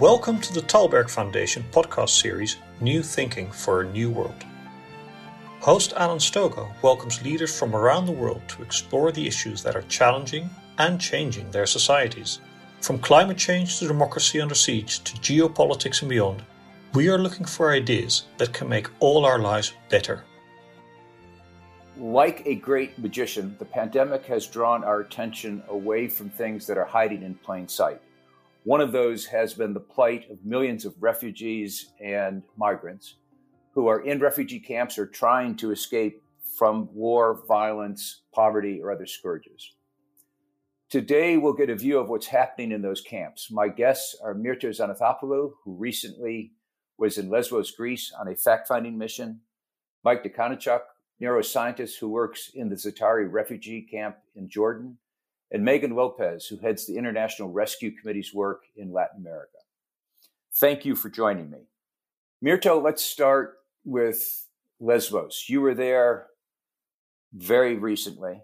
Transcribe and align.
Welcome 0.00 0.40
to 0.42 0.52
the 0.52 0.60
Tällberg 0.60 1.10
Foundation 1.10 1.64
podcast 1.72 2.10
series 2.10 2.58
New 2.80 3.02
Thinking 3.02 3.50
for 3.50 3.80
a 3.80 3.90
New 3.90 4.10
World. 4.10 4.44
Host 5.58 5.92
Alan 5.96 6.20
Stoga 6.20 6.72
welcomes 6.82 7.20
leaders 7.24 7.58
from 7.58 7.74
around 7.74 8.06
the 8.06 8.12
world 8.12 8.40
to 8.46 8.62
explore 8.62 9.10
the 9.10 9.26
issues 9.26 9.60
that 9.64 9.74
are 9.74 9.82
challenging 9.88 10.48
and 10.78 11.00
changing 11.00 11.50
their 11.50 11.66
societies. 11.66 12.38
From 12.80 13.00
climate 13.00 13.38
change 13.38 13.80
to 13.80 13.88
democracy 13.88 14.40
under 14.40 14.54
siege 14.54 15.02
to 15.02 15.16
geopolitics 15.16 16.02
and 16.02 16.08
beyond, 16.08 16.44
we 16.94 17.08
are 17.08 17.18
looking 17.18 17.44
for 17.44 17.72
ideas 17.72 18.26
that 18.36 18.52
can 18.52 18.68
make 18.68 18.88
all 19.00 19.24
our 19.24 19.40
lives 19.40 19.72
better. 19.90 20.22
Like 21.96 22.46
a 22.46 22.54
great 22.54 22.96
magician, 23.00 23.56
the 23.58 23.64
pandemic 23.64 24.26
has 24.26 24.46
drawn 24.46 24.84
our 24.84 25.00
attention 25.00 25.60
away 25.66 26.06
from 26.06 26.30
things 26.30 26.68
that 26.68 26.78
are 26.78 26.84
hiding 26.84 27.24
in 27.24 27.34
plain 27.34 27.66
sight. 27.66 28.00
One 28.64 28.80
of 28.80 28.92
those 28.92 29.26
has 29.26 29.54
been 29.54 29.72
the 29.72 29.80
plight 29.80 30.30
of 30.30 30.44
millions 30.44 30.84
of 30.84 30.94
refugees 31.00 31.92
and 32.00 32.42
migrants 32.56 33.16
who 33.72 33.86
are 33.86 34.00
in 34.00 34.18
refugee 34.18 34.60
camps 34.60 34.98
or 34.98 35.06
trying 35.06 35.56
to 35.56 35.70
escape 35.70 36.22
from 36.56 36.88
war, 36.92 37.44
violence, 37.46 38.22
poverty, 38.34 38.80
or 38.82 38.90
other 38.90 39.06
scourges. 39.06 39.74
Today, 40.90 41.36
we'll 41.36 41.52
get 41.52 41.70
a 41.70 41.76
view 41.76 41.98
of 41.98 42.08
what's 42.08 42.26
happening 42.26 42.72
in 42.72 42.82
those 42.82 43.00
camps. 43.00 43.50
My 43.50 43.68
guests 43.68 44.16
are 44.22 44.34
Mirto 44.34 44.70
Xanathopoulos, 44.70 45.52
who 45.62 45.76
recently 45.76 46.52
was 46.96 47.18
in 47.18 47.30
Lesbos, 47.30 47.70
Greece 47.70 48.12
on 48.18 48.26
a 48.26 48.34
fact 48.34 48.66
finding 48.66 48.98
mission, 48.98 49.40
Mike 50.02 50.24
Niconchuk, 50.24 50.80
neuroscientist 51.22 51.98
who 51.98 52.08
works 52.08 52.50
in 52.54 52.68
the 52.68 52.74
Zaatari 52.74 53.30
refugee 53.30 53.82
camp 53.82 54.16
in 54.34 54.48
Jordan, 54.48 54.98
and 55.50 55.64
Megan 55.64 55.94
Lopez, 55.94 56.46
who 56.46 56.58
heads 56.58 56.86
the 56.86 56.96
International 56.96 57.50
Rescue 57.50 57.90
Committee's 57.90 58.34
work 58.34 58.64
in 58.76 58.92
Latin 58.92 59.20
America. 59.20 59.58
Thank 60.56 60.84
you 60.84 60.94
for 60.94 61.08
joining 61.08 61.50
me. 61.50 61.68
Mirto, 62.44 62.82
let's 62.82 63.02
start 63.02 63.58
with 63.84 64.46
Lesbos. 64.80 65.44
You 65.48 65.60
were 65.60 65.74
there 65.74 66.26
very 67.32 67.76
recently 67.76 68.42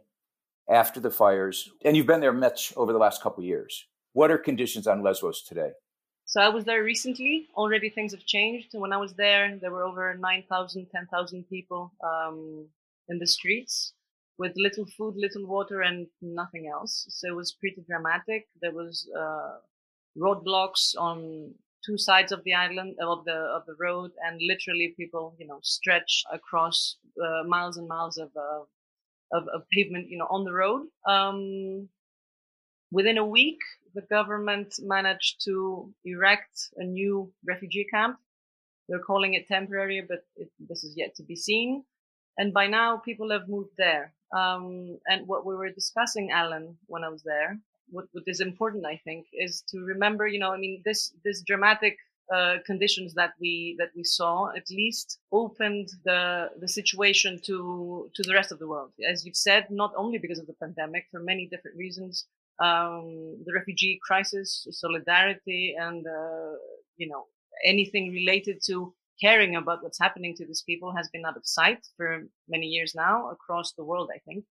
after 0.68 1.00
the 1.00 1.10
fires, 1.10 1.70
and 1.84 1.96
you've 1.96 2.06
been 2.06 2.20
there 2.20 2.32
much 2.32 2.72
over 2.76 2.92
the 2.92 2.98
last 2.98 3.22
couple 3.22 3.44
years. 3.44 3.86
What 4.12 4.30
are 4.30 4.38
conditions 4.38 4.86
on 4.86 5.02
Lesbos 5.02 5.42
today? 5.42 5.72
So 6.24 6.40
I 6.40 6.48
was 6.48 6.64
there 6.64 6.82
recently. 6.82 7.48
Already 7.54 7.90
things 7.90 8.12
have 8.12 8.24
changed. 8.24 8.68
When 8.72 8.92
I 8.92 8.96
was 8.96 9.14
there, 9.14 9.56
there 9.60 9.70
were 9.70 9.84
over 9.84 10.14
9,000, 10.14 10.86
10,000 10.90 11.48
people 11.48 11.92
um, 12.02 12.66
in 13.08 13.18
the 13.18 13.26
streets 13.26 13.92
with 14.38 14.52
little 14.56 14.86
food, 14.96 15.14
little 15.16 15.46
water, 15.46 15.82
and 15.82 16.06
nothing 16.20 16.70
else. 16.72 17.06
So 17.08 17.28
it 17.28 17.36
was 17.36 17.52
pretty 17.52 17.84
dramatic. 17.88 18.46
There 18.60 18.72
was 18.72 19.08
uh, 19.16 19.58
roadblocks 20.18 20.94
on 20.98 21.54
two 21.84 21.98
sides 21.98 22.32
of 22.32 22.42
the 22.44 22.54
island 22.54 22.96
of 23.00 23.24
the 23.24 23.38
of 23.56 23.62
the 23.66 23.76
road, 23.78 24.10
and 24.26 24.40
literally 24.40 24.94
people, 24.96 25.36
you 25.38 25.46
know, 25.46 25.60
stretch 25.62 26.24
across 26.32 26.96
uh, 27.22 27.44
miles 27.46 27.76
and 27.76 27.86
miles 27.86 28.16
of, 28.16 28.30
uh, 28.36 28.62
of, 29.36 29.48
of 29.54 29.62
pavement, 29.70 30.08
you 30.08 30.18
know, 30.18 30.26
on 30.30 30.44
the 30.44 30.52
road. 30.52 30.86
Um, 31.06 31.88
within 32.90 33.18
a 33.18 33.26
week, 33.26 33.58
the 33.94 34.02
government 34.02 34.74
managed 34.80 35.44
to 35.44 35.92
erect 36.04 36.70
a 36.76 36.84
new 36.84 37.32
refugee 37.46 37.86
camp. 37.92 38.16
They're 38.88 38.98
calling 38.98 39.34
it 39.34 39.46
temporary, 39.46 40.04
but 40.06 40.24
it, 40.36 40.50
this 40.58 40.84
is 40.84 40.94
yet 40.96 41.14
to 41.16 41.22
be 41.22 41.36
seen. 41.36 41.84
And 42.38 42.52
by 42.52 42.66
now, 42.66 42.96
people 42.96 43.30
have 43.30 43.48
moved 43.48 43.70
there. 43.78 44.12
Um, 44.36 44.98
and 45.06 45.26
what 45.28 45.46
we 45.46 45.54
were 45.54 45.70
discussing, 45.70 46.30
Alan, 46.32 46.76
when 46.86 47.04
I 47.04 47.08
was 47.08 47.22
there, 47.22 47.58
what, 47.90 48.06
what 48.12 48.24
is 48.26 48.40
important, 48.40 48.84
I 48.86 49.00
think, 49.04 49.26
is 49.32 49.62
to 49.70 49.80
remember, 49.84 50.26
you 50.26 50.38
know, 50.38 50.52
I 50.52 50.58
mean, 50.58 50.82
this 50.84 51.12
this 51.24 51.42
dramatic 51.42 51.96
uh, 52.32 52.56
conditions 52.64 53.14
that 53.14 53.32
we 53.40 53.76
that 53.78 53.90
we 53.94 54.02
saw 54.02 54.50
at 54.56 54.68
least 54.70 55.18
opened 55.30 55.90
the 56.04 56.50
the 56.58 56.68
situation 56.68 57.38
to 57.44 58.10
to 58.14 58.22
the 58.22 58.34
rest 58.34 58.50
of 58.50 58.58
the 58.58 58.66
world. 58.66 58.92
As 59.08 59.24
you've 59.24 59.36
said, 59.36 59.70
not 59.70 59.92
only 59.96 60.18
because 60.18 60.38
of 60.38 60.46
the 60.46 60.54
pandemic, 60.54 61.06
for 61.10 61.20
many 61.20 61.46
different 61.46 61.76
reasons, 61.76 62.26
um, 62.58 63.36
the 63.44 63.52
refugee 63.54 64.00
crisis, 64.02 64.66
solidarity, 64.70 65.76
and 65.78 66.06
uh, 66.06 66.52
you 66.96 67.08
know 67.08 67.26
anything 67.64 68.10
related 68.10 68.60
to 68.66 68.94
caring 69.20 69.56
about 69.56 69.82
what's 69.82 69.98
happening 69.98 70.34
to 70.36 70.46
these 70.46 70.62
people 70.62 70.94
has 70.96 71.08
been 71.12 71.24
out 71.24 71.36
of 71.36 71.46
sight 71.46 71.86
for 71.96 72.24
many 72.48 72.66
years 72.66 72.94
now 72.94 73.30
across 73.30 73.72
the 73.72 73.84
world. 73.84 74.10
I 74.14 74.18
think 74.18 74.44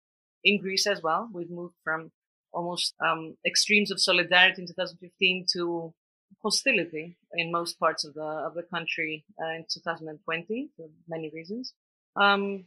in 0.44 0.60
Greece 0.60 0.86
as 0.86 1.02
well, 1.02 1.28
we've 1.32 1.50
moved 1.50 1.74
from 1.84 2.10
almost 2.52 2.94
um, 3.04 3.36
extremes 3.46 3.90
of 3.90 4.00
solidarity 4.00 4.62
in 4.62 4.68
2015 4.68 5.46
to 5.54 5.94
hostility 6.42 7.16
in 7.34 7.52
most 7.52 7.78
parts 7.78 8.04
of 8.04 8.14
the 8.14 8.22
of 8.22 8.54
the 8.54 8.62
country 8.62 9.24
uh, 9.42 9.54
in 9.56 9.64
2020 9.70 10.70
for 10.76 10.88
many 11.08 11.30
reasons. 11.34 11.74
Um, 12.16 12.64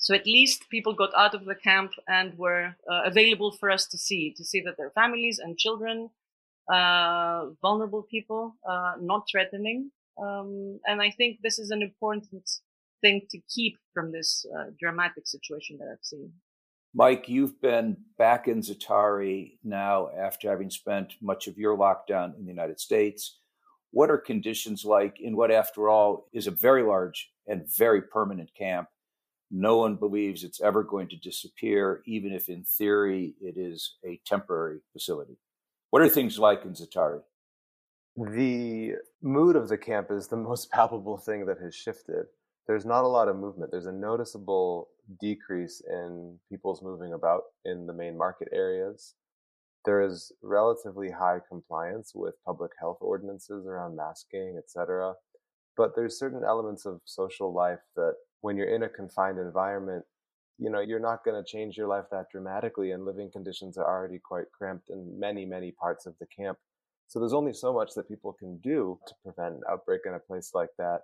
so 0.00 0.14
at 0.14 0.26
least 0.26 0.70
people 0.70 0.94
got 0.94 1.14
out 1.14 1.34
of 1.34 1.44
the 1.44 1.54
camp 1.54 1.92
and 2.08 2.36
were 2.38 2.74
uh, 2.90 3.02
available 3.04 3.52
for 3.52 3.70
us 3.70 3.86
to 3.88 3.98
see, 3.98 4.32
to 4.34 4.44
see 4.44 4.62
that 4.62 4.78
their 4.78 4.90
families 4.90 5.38
and 5.38 5.58
children, 5.58 6.08
uh, 6.72 7.50
vulnerable 7.60 8.02
people, 8.10 8.56
uh, 8.66 8.94
not 8.98 9.26
threatening. 9.30 9.90
Um, 10.22 10.80
and 10.86 11.00
I 11.00 11.10
think 11.10 11.38
this 11.42 11.58
is 11.58 11.70
an 11.70 11.82
important 11.82 12.48
thing 13.00 13.22
to 13.30 13.38
keep 13.48 13.78
from 13.94 14.12
this 14.12 14.44
uh, 14.56 14.70
dramatic 14.78 15.26
situation 15.26 15.78
that 15.78 15.88
I've 15.90 16.04
seen. 16.04 16.32
Mike, 16.92 17.28
you've 17.28 17.60
been 17.62 17.96
back 18.18 18.48
in 18.48 18.60
Zaatari 18.60 19.58
now 19.62 20.10
after 20.18 20.50
having 20.50 20.70
spent 20.70 21.14
much 21.22 21.46
of 21.46 21.56
your 21.56 21.76
lockdown 21.76 22.36
in 22.36 22.44
the 22.44 22.50
United 22.50 22.80
States. 22.80 23.38
What 23.92 24.10
are 24.10 24.18
conditions 24.18 24.84
like 24.84 25.20
in 25.20 25.36
what, 25.36 25.50
after 25.50 25.88
all, 25.88 26.28
is 26.32 26.46
a 26.46 26.52
very 26.52 26.82
large 26.82 27.30
and 27.46 27.68
very 27.76 28.02
permanent 28.02 28.50
camp? 28.58 28.88
No 29.52 29.78
one 29.78 29.96
believes 29.96 30.44
it's 30.44 30.60
ever 30.60 30.82
going 30.82 31.08
to 31.08 31.16
disappear, 31.16 32.02
even 32.06 32.32
if 32.32 32.48
in 32.48 32.64
theory 32.64 33.34
it 33.40 33.56
is 33.56 33.96
a 34.04 34.20
temporary 34.26 34.80
facility. 34.92 35.38
What 35.90 36.02
are 36.02 36.08
things 36.08 36.38
like 36.38 36.64
in 36.64 36.72
Zaatari? 36.72 37.22
The 38.16 38.94
mood 39.22 39.56
of 39.56 39.68
the 39.68 39.78
camp 39.78 40.08
is 40.10 40.28
the 40.28 40.36
most 40.50 40.70
palpable 40.70 41.18
thing 41.18 41.46
that 41.46 41.58
has 41.58 41.74
shifted. 41.74 42.26
There's 42.66 42.84
not 42.84 43.04
a 43.04 43.08
lot 43.08 43.28
of 43.28 43.36
movement. 43.36 43.70
There's 43.70 43.86
a 43.86 43.92
noticeable 43.92 44.88
decrease 45.20 45.82
in 45.88 46.38
people's 46.48 46.82
moving 46.82 47.14
about 47.14 47.42
in 47.64 47.86
the 47.86 47.92
main 47.92 48.16
market 48.16 48.48
areas. 48.52 49.14
There 49.84 50.02
is 50.02 50.30
relatively 50.42 51.10
high 51.10 51.38
compliance 51.48 52.12
with 52.14 52.34
public 52.44 52.72
health 52.78 52.98
ordinances 53.00 53.66
around 53.66 53.96
masking, 53.96 54.56
etc. 54.58 55.14
But 55.76 55.96
there's 55.96 56.18
certain 56.18 56.44
elements 56.44 56.84
of 56.84 57.00
social 57.06 57.52
life 57.52 57.80
that 57.96 58.14
when 58.42 58.56
you're 58.56 58.74
in 58.74 58.82
a 58.82 58.88
confined 58.88 59.38
environment, 59.38 60.04
you 60.58 60.68
know, 60.68 60.80
you're 60.80 61.00
not 61.00 61.24
going 61.24 61.42
to 61.42 61.50
change 61.50 61.76
your 61.76 61.88
life 61.88 62.04
that 62.10 62.26
dramatically, 62.30 62.90
and 62.90 63.06
living 63.06 63.30
conditions 63.32 63.78
are 63.78 63.86
already 63.86 64.18
quite 64.18 64.52
cramped 64.52 64.90
in 64.90 65.18
many, 65.18 65.46
many 65.46 65.72
parts 65.72 66.04
of 66.04 66.14
the 66.20 66.26
camp. 66.26 66.58
So 67.10 67.18
there's 67.18 67.34
only 67.34 67.52
so 67.52 67.72
much 67.72 67.94
that 67.96 68.06
people 68.06 68.32
can 68.32 68.58
do 68.58 69.00
to 69.08 69.14
prevent 69.24 69.56
an 69.56 69.62
outbreak 69.68 70.02
in 70.06 70.14
a 70.14 70.20
place 70.20 70.52
like 70.54 70.68
that. 70.78 71.00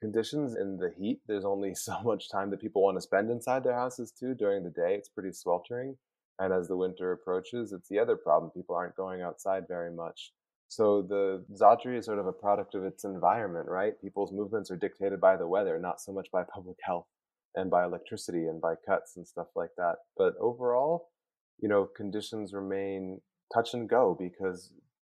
Conditions 0.00 0.56
in 0.56 0.78
the 0.78 0.90
heat, 0.98 1.20
there's 1.28 1.44
only 1.44 1.74
so 1.76 2.02
much 2.02 2.28
time 2.28 2.50
that 2.50 2.60
people 2.60 2.82
want 2.82 2.96
to 2.96 3.00
spend 3.00 3.30
inside 3.30 3.62
their 3.62 3.76
houses 3.76 4.10
too. 4.10 4.34
During 4.34 4.64
the 4.64 4.70
day, 4.70 4.96
it's 4.96 5.08
pretty 5.08 5.30
sweltering. 5.30 5.96
And 6.40 6.52
as 6.52 6.66
the 6.66 6.76
winter 6.76 7.12
approaches, 7.12 7.72
it's 7.72 7.88
the 7.88 8.00
other 8.00 8.16
problem. 8.16 8.50
People 8.50 8.74
aren't 8.74 8.96
going 8.96 9.22
outside 9.22 9.68
very 9.68 9.92
much. 9.94 10.32
So 10.66 11.02
the 11.02 11.44
Zaatari 11.54 11.98
is 11.98 12.06
sort 12.06 12.18
of 12.18 12.26
a 12.26 12.32
product 12.32 12.74
of 12.74 12.82
its 12.82 13.04
environment, 13.04 13.68
right? 13.68 13.92
People's 14.00 14.32
movements 14.32 14.72
are 14.72 14.76
dictated 14.76 15.20
by 15.20 15.36
the 15.36 15.46
weather, 15.46 15.78
not 15.78 16.00
so 16.00 16.12
much 16.12 16.32
by 16.32 16.42
public 16.52 16.78
health 16.82 17.06
and 17.54 17.70
by 17.70 17.84
electricity 17.84 18.48
and 18.48 18.60
by 18.60 18.74
cuts 18.84 19.16
and 19.16 19.24
stuff 19.24 19.46
like 19.54 19.70
that. 19.76 19.98
But 20.16 20.34
overall, 20.40 21.10
you 21.60 21.68
know, 21.68 21.88
conditions 21.96 22.52
remain 22.52 23.20
touch 23.54 23.72
and 23.72 23.88
go 23.88 24.16
because 24.18 24.72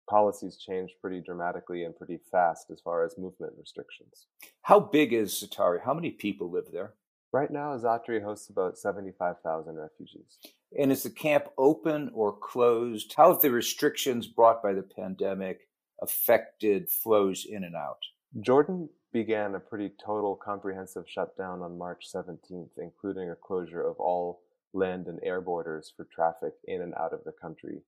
policies 0.09 0.56
change 0.56 0.92
pretty 1.00 1.20
dramatically 1.20 1.84
and 1.84 1.97
pretty 1.97 2.18
fast 2.30 2.71
as 2.71 2.80
far 2.80 3.04
as 3.04 3.18
movement 3.18 3.53
restrictions. 3.59 4.27
How 4.62 4.80
big 4.80 5.12
is 5.12 5.33
Zaatari? 5.33 5.78
How 5.84 5.95
many 5.95 6.10
people 6.10 6.51
live 6.51 6.66
there? 6.72 6.95
Right 7.33 7.51
now, 7.51 7.77
Zaatari 7.77 8.22
hosts 8.22 8.48
about 8.48 8.78
75,000 8.78 9.74
refugees. 9.74 10.39
And 10.78 10.92
is 10.92 11.03
the 11.03 11.10
camp 11.10 11.47
open 11.59 12.10
or 12.15 12.33
closed? 12.33 13.15
How 13.16 13.33
have 13.33 13.41
the 13.41 13.51
restrictions 13.51 14.27
brought 14.27 14.62
by 14.62 14.72
the 14.72 14.83
pandemic 14.83 15.68
affected 16.01 16.89
flows 16.89 17.45
in 17.48 17.65
and 17.65 17.74
out? 17.74 17.98
Jordan 18.41 18.89
began 19.12 19.54
a 19.54 19.60
pretty 19.60 19.92
total 20.04 20.36
comprehensive 20.36 21.04
shutdown 21.09 21.62
on 21.62 21.78
March 21.78 22.07
17th, 22.12 22.71
including 22.78 23.30
a 23.30 23.36
closure 23.36 23.83
of 23.83 23.97
all 23.98 24.42
land 24.72 25.07
and 25.07 25.21
air 25.22 25.41
borders 25.41 25.92
for 25.97 26.07
traffic 26.12 26.53
in 26.66 26.83
and 26.83 26.95
out 26.95 27.12
of 27.12 27.22
the 27.24 27.33
country. 27.33 27.83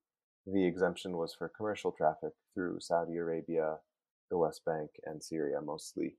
The 0.49 0.65
exemption 0.65 1.17
was 1.17 1.33
for 1.33 1.49
commercial 1.49 1.91
traffic 1.91 2.31
through 2.53 2.79
Saudi 2.79 3.17
Arabia, 3.17 3.79
the 4.31 4.37
West 4.37 4.63
Bank, 4.65 4.89
and 5.05 5.21
Syria 5.21 5.59
mostly. 5.61 6.15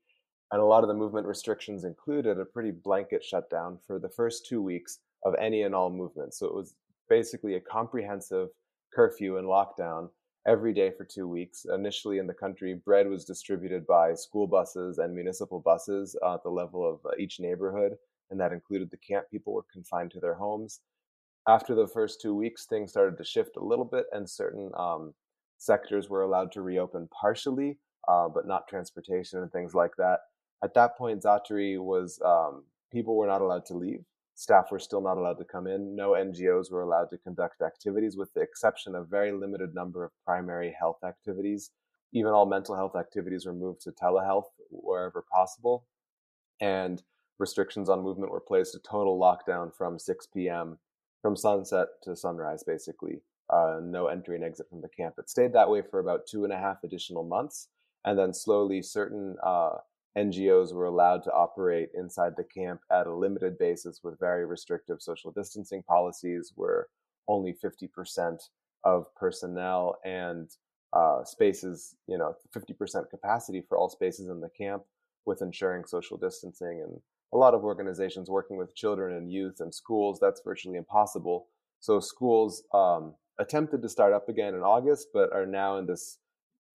And 0.53 0.61
a 0.61 0.65
lot 0.65 0.85
of 0.85 0.89
the 0.89 0.95
movement 0.95 1.27
restrictions 1.27 1.85
included 1.85 2.39
a 2.39 2.45
pretty 2.45 2.71
blanket 2.71 3.25
shutdown 3.25 3.79
for 3.87 3.99
the 3.99 4.11
first 4.11 4.47
two 4.47 4.61
weeks 4.61 4.99
of 5.25 5.35
any 5.41 5.63
and 5.63 5.75
all 5.75 5.91
movement. 5.91 6.35
So 6.35 6.47
it 6.47 6.55
was 6.55 6.75
basically 7.09 7.55
a 7.55 7.61
comprehensive 7.61 8.49
curfew 8.95 9.39
and 9.39 9.47
lockdown. 9.47 10.11
every 10.47 10.73
day 10.73 10.91
for 10.91 11.05
two 11.05 11.29
weeks. 11.29 11.67
Initially 11.75 12.19
in 12.19 12.27
the 12.27 12.35
country, 12.35 12.75
bread 12.75 13.09
was 13.09 13.25
distributed 13.25 13.87
by 13.87 14.15
school 14.15 14.47
buses 14.47 14.99
and 14.99 15.15
municipal 15.15 15.61
buses 15.61 16.17
at 16.27 16.43
the 16.43 16.49
level 16.49 16.89
of 16.89 17.01
each 17.19 17.39
neighborhood, 17.39 17.93
and 18.31 18.41
that 18.41 18.53
included 18.53 18.91
the 18.91 18.97
camp. 18.97 19.27
People 19.31 19.53
were 19.53 19.67
confined 19.71 20.11
to 20.13 20.21
their 20.21 20.35
homes. 20.35 20.81
After 21.49 21.75
the 21.75 21.87
first 21.87 22.21
two 22.21 22.35
weeks, 22.35 22.67
things 22.67 22.91
started 22.91 23.17
to 23.17 23.25
shift 23.25 23.57
a 23.57 23.65
little 23.65 23.87
bit, 23.87 24.05
and 24.13 24.29
certain 24.29 24.71
um, 24.77 25.15
sectors 25.57 26.11
were 26.11 26.21
allowed 26.21 26.53
to 26.53 26.61
reopen 26.61 27.09
partially, 27.09 27.79
uh, 28.07 28.29
but 28.29 28.47
not 28.47 28.69
transportation 28.69 29.41
and 29.41 29.51
things 29.51 29.75
like 29.75 29.93
that. 29.97 30.21
At 30.63 30.75
that 30.75 30.99
point, 30.99 31.23
Zaatari 31.23 31.83
was 31.83 32.21
um, 32.23 32.65
people 32.93 33.17
were 33.17 33.27
not 33.27 33.41
allowed 33.41 33.65
to 33.67 33.75
leave. 33.75 34.05
Staff 34.35 34.71
were 34.71 34.79
still 34.79 35.01
not 35.01 35.17
allowed 35.17 35.39
to 35.39 35.45
come 35.45 35.67
in. 35.67 35.97
No 35.97 36.11
NGOs 36.11 36.71
were 36.71 36.83
allowed 36.83 37.09
to 37.11 37.19
conduct 37.19 37.63
activities, 37.63 38.15
with 38.15 38.33
the 38.35 38.43
exception 38.43 38.95
of 38.95 39.09
very 39.09 39.33
limited 39.33 39.75
number 39.75 40.05
of 40.05 40.13
primary 40.27 40.77
health 40.79 40.99
activities. 41.03 41.71
Even 42.13 42.33
all 42.33 42.45
mental 42.45 42.77
health 42.77 42.95
activities 42.95 43.47
were 43.47 43.55
moved 43.55 43.81
to 43.83 43.93
telehealth 43.93 44.51
wherever 44.71 45.25
possible, 45.33 45.87
and 46.61 47.03
restrictions 47.39 47.89
on 47.89 48.03
movement 48.03 48.31
were 48.31 48.39
placed. 48.39 48.75
A 48.75 48.81
total 48.81 49.19
lockdown 49.19 49.75
from 49.75 49.99
6 49.99 50.27
p.m. 50.27 50.79
from 51.23 51.37
sunset 51.37 51.89
to 52.03 52.17
sunrise, 52.17 52.63
basically. 52.65 53.21
Uh, 53.51 53.81
no 53.83 54.09
entry 54.09 54.37
and 54.37 54.45
exit 54.45 54.69
from 54.69 54.83
the 54.83 54.89
camp. 54.89 55.15
It 55.19 55.31
stayed 55.31 55.55
that 55.55 55.71
way 55.71 55.83
for 55.83 56.01
about 56.01 56.27
two 56.27 56.45
and 56.45 56.53
a 56.53 56.59
half 56.59 56.85
additional 56.85 57.25
months, 57.25 57.69
and 58.05 58.19
then 58.19 58.35
slowly 58.35 58.83
certain 58.83 59.37
uh, 59.43 59.77
NGOs 60.17 60.75
were 60.75 60.85
allowed 60.85 61.23
to 61.25 61.33
operate 61.33 61.91
inside 61.95 62.35
the 62.37 62.45
camp 62.45 62.81
at 62.91 63.07
a 63.07 63.15
limited 63.15 63.59
basis 63.59 64.01
with 64.03 64.19
very 64.19 64.45
restrictive 64.45 65.01
social 65.01 65.31
distancing 65.31 65.83
policies, 65.83 66.53
where 66.57 66.89
only 67.27 67.55
50% 67.55 68.39
of 68.85 69.07
personnel 69.15 69.99
and 70.05 70.51
uh, 70.93 71.25
spaces, 71.25 71.95
you 72.07 72.19
know, 72.19 72.35
50% 72.57 73.11
capacity 73.11 73.63
for 73.69 73.79
all 73.79 73.89
spaces 73.89 74.29
in 74.29 74.41
the 74.41 74.49
camp 74.51 74.83
with 75.27 75.43
ensuring 75.43 75.85
social 75.85 76.17
distancing. 76.17 76.83
And 76.83 77.01
a 77.33 77.37
lot 77.37 77.55
of 77.55 77.65
organizations 77.65 78.31
working 78.31 78.57
with 78.57 78.75
children 78.75 79.17
and 79.17 79.31
youth 79.31 79.61
and 79.61 79.75
schools, 79.75 80.19
that's 80.21 80.41
virtually 80.45 80.77
impossible. 80.77 81.47
So 81.81 82.01
schools 82.01 82.63
um, 82.73 83.15
attempted 83.39 83.83
to 83.83 83.89
start 83.89 84.13
up 84.13 84.29
again 84.29 84.55
in 84.55 84.63
August, 84.63 85.09
but 85.13 85.33
are 85.33 85.47
now 85.47 85.77
in 85.77 85.87
this 85.87 86.19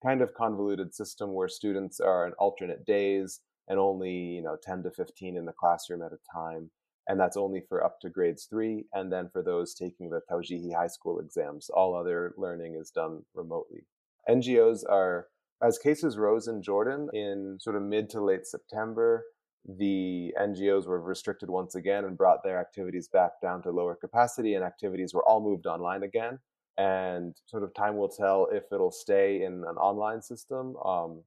kind 0.04 0.20
of 0.20 0.34
convoluted 0.34 0.94
system 0.94 1.32
where 1.32 1.48
students 1.48 1.98
are 2.00 2.26
in 2.26 2.32
alternate 2.34 2.84
days 2.84 3.40
and 3.68 3.78
only 3.78 4.12
you 4.12 4.42
know 4.42 4.56
10 4.62 4.82
to 4.82 4.90
15 4.90 5.36
in 5.36 5.44
the 5.44 5.52
classroom 5.52 6.02
at 6.02 6.12
a 6.12 6.18
time 6.32 6.70
and 7.08 7.18
that's 7.18 7.36
only 7.36 7.62
for 7.68 7.84
up 7.84 8.00
to 8.00 8.10
grades 8.10 8.44
three 8.44 8.84
and 8.92 9.12
then 9.12 9.28
for 9.32 9.42
those 9.42 9.74
taking 9.74 10.10
the 10.10 10.20
tawjihi 10.30 10.74
high 10.74 10.86
school 10.86 11.18
exams 11.20 11.70
all 11.70 11.94
other 11.94 12.34
learning 12.36 12.76
is 12.78 12.90
done 12.90 13.22
remotely 13.34 13.84
ngos 14.28 14.80
are 14.88 15.28
as 15.62 15.78
cases 15.78 16.18
rose 16.18 16.48
in 16.48 16.62
jordan 16.62 17.08
in 17.14 17.56
sort 17.60 17.76
of 17.76 17.82
mid 17.82 18.10
to 18.10 18.20
late 18.20 18.46
september 18.46 19.24
the 19.66 20.34
ngos 20.40 20.86
were 20.86 21.00
restricted 21.00 21.48
once 21.48 21.74
again 21.74 22.04
and 22.04 22.18
brought 22.18 22.42
their 22.44 22.60
activities 22.60 23.08
back 23.08 23.32
down 23.40 23.62
to 23.62 23.70
lower 23.70 23.94
capacity 23.94 24.54
and 24.54 24.64
activities 24.64 25.14
were 25.14 25.26
all 25.26 25.40
moved 25.40 25.66
online 25.66 26.02
again 26.02 26.38
and 26.76 27.36
sort 27.46 27.62
of 27.62 27.72
time 27.74 27.96
will 27.96 28.08
tell 28.08 28.48
if 28.52 28.64
it'll 28.72 28.90
stay 28.90 29.42
in 29.42 29.64
an 29.68 29.76
online 29.76 30.20
system 30.20 30.76
um, 30.84 31.22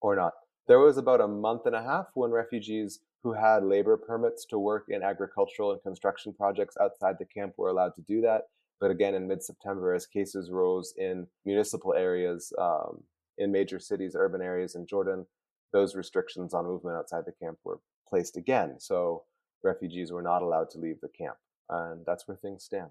or 0.00 0.14
not. 0.14 0.32
There 0.66 0.78
was 0.78 0.98
about 0.98 1.20
a 1.20 1.28
month 1.28 1.66
and 1.66 1.74
a 1.74 1.82
half 1.82 2.06
when 2.14 2.30
refugees 2.30 3.00
who 3.22 3.32
had 3.32 3.64
labor 3.64 3.96
permits 3.96 4.44
to 4.46 4.58
work 4.58 4.84
in 4.88 5.02
agricultural 5.02 5.72
and 5.72 5.82
construction 5.82 6.32
projects 6.32 6.76
outside 6.80 7.16
the 7.18 7.24
camp 7.24 7.54
were 7.56 7.70
allowed 7.70 7.94
to 7.96 8.02
do 8.02 8.20
that. 8.20 8.42
But 8.80 8.92
again, 8.92 9.14
in 9.14 9.26
mid 9.26 9.42
September, 9.42 9.92
as 9.92 10.06
cases 10.06 10.50
rose 10.52 10.94
in 10.96 11.26
municipal 11.44 11.94
areas, 11.94 12.52
um, 12.58 13.02
in 13.38 13.50
major 13.50 13.80
cities, 13.80 14.14
urban 14.16 14.40
areas 14.40 14.76
in 14.76 14.86
Jordan, 14.86 15.26
those 15.72 15.94
restrictions 15.94 16.54
on 16.54 16.64
movement 16.64 16.96
outside 16.96 17.24
the 17.26 17.32
camp 17.32 17.58
were 17.64 17.80
placed 18.08 18.36
again. 18.36 18.76
So 18.78 19.24
refugees 19.62 20.12
were 20.12 20.22
not 20.22 20.42
allowed 20.42 20.70
to 20.70 20.78
leave 20.78 21.00
the 21.00 21.08
camp. 21.08 21.36
And 21.68 22.04
that's 22.06 22.26
where 22.26 22.36
things 22.36 22.64
stand. 22.64 22.90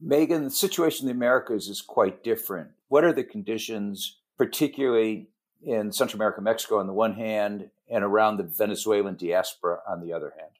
Megan, 0.00 0.44
the 0.44 0.50
situation 0.50 1.08
in 1.08 1.14
the 1.14 1.16
Americas 1.16 1.68
is 1.68 1.82
quite 1.82 2.24
different. 2.24 2.70
What 2.88 3.04
are 3.04 3.12
the 3.12 3.24
conditions, 3.24 4.18
particularly 4.38 5.28
in 5.62 5.92
Central 5.92 6.18
America, 6.18 6.40
Mexico 6.40 6.78
on 6.78 6.86
the 6.86 6.92
one 6.92 7.14
hand, 7.14 7.70
and 7.90 8.04
around 8.04 8.36
the 8.36 8.44
Venezuelan 8.44 9.16
diaspora 9.16 9.78
on 9.86 10.00
the 10.00 10.12
other 10.12 10.32
hand? 10.38 10.52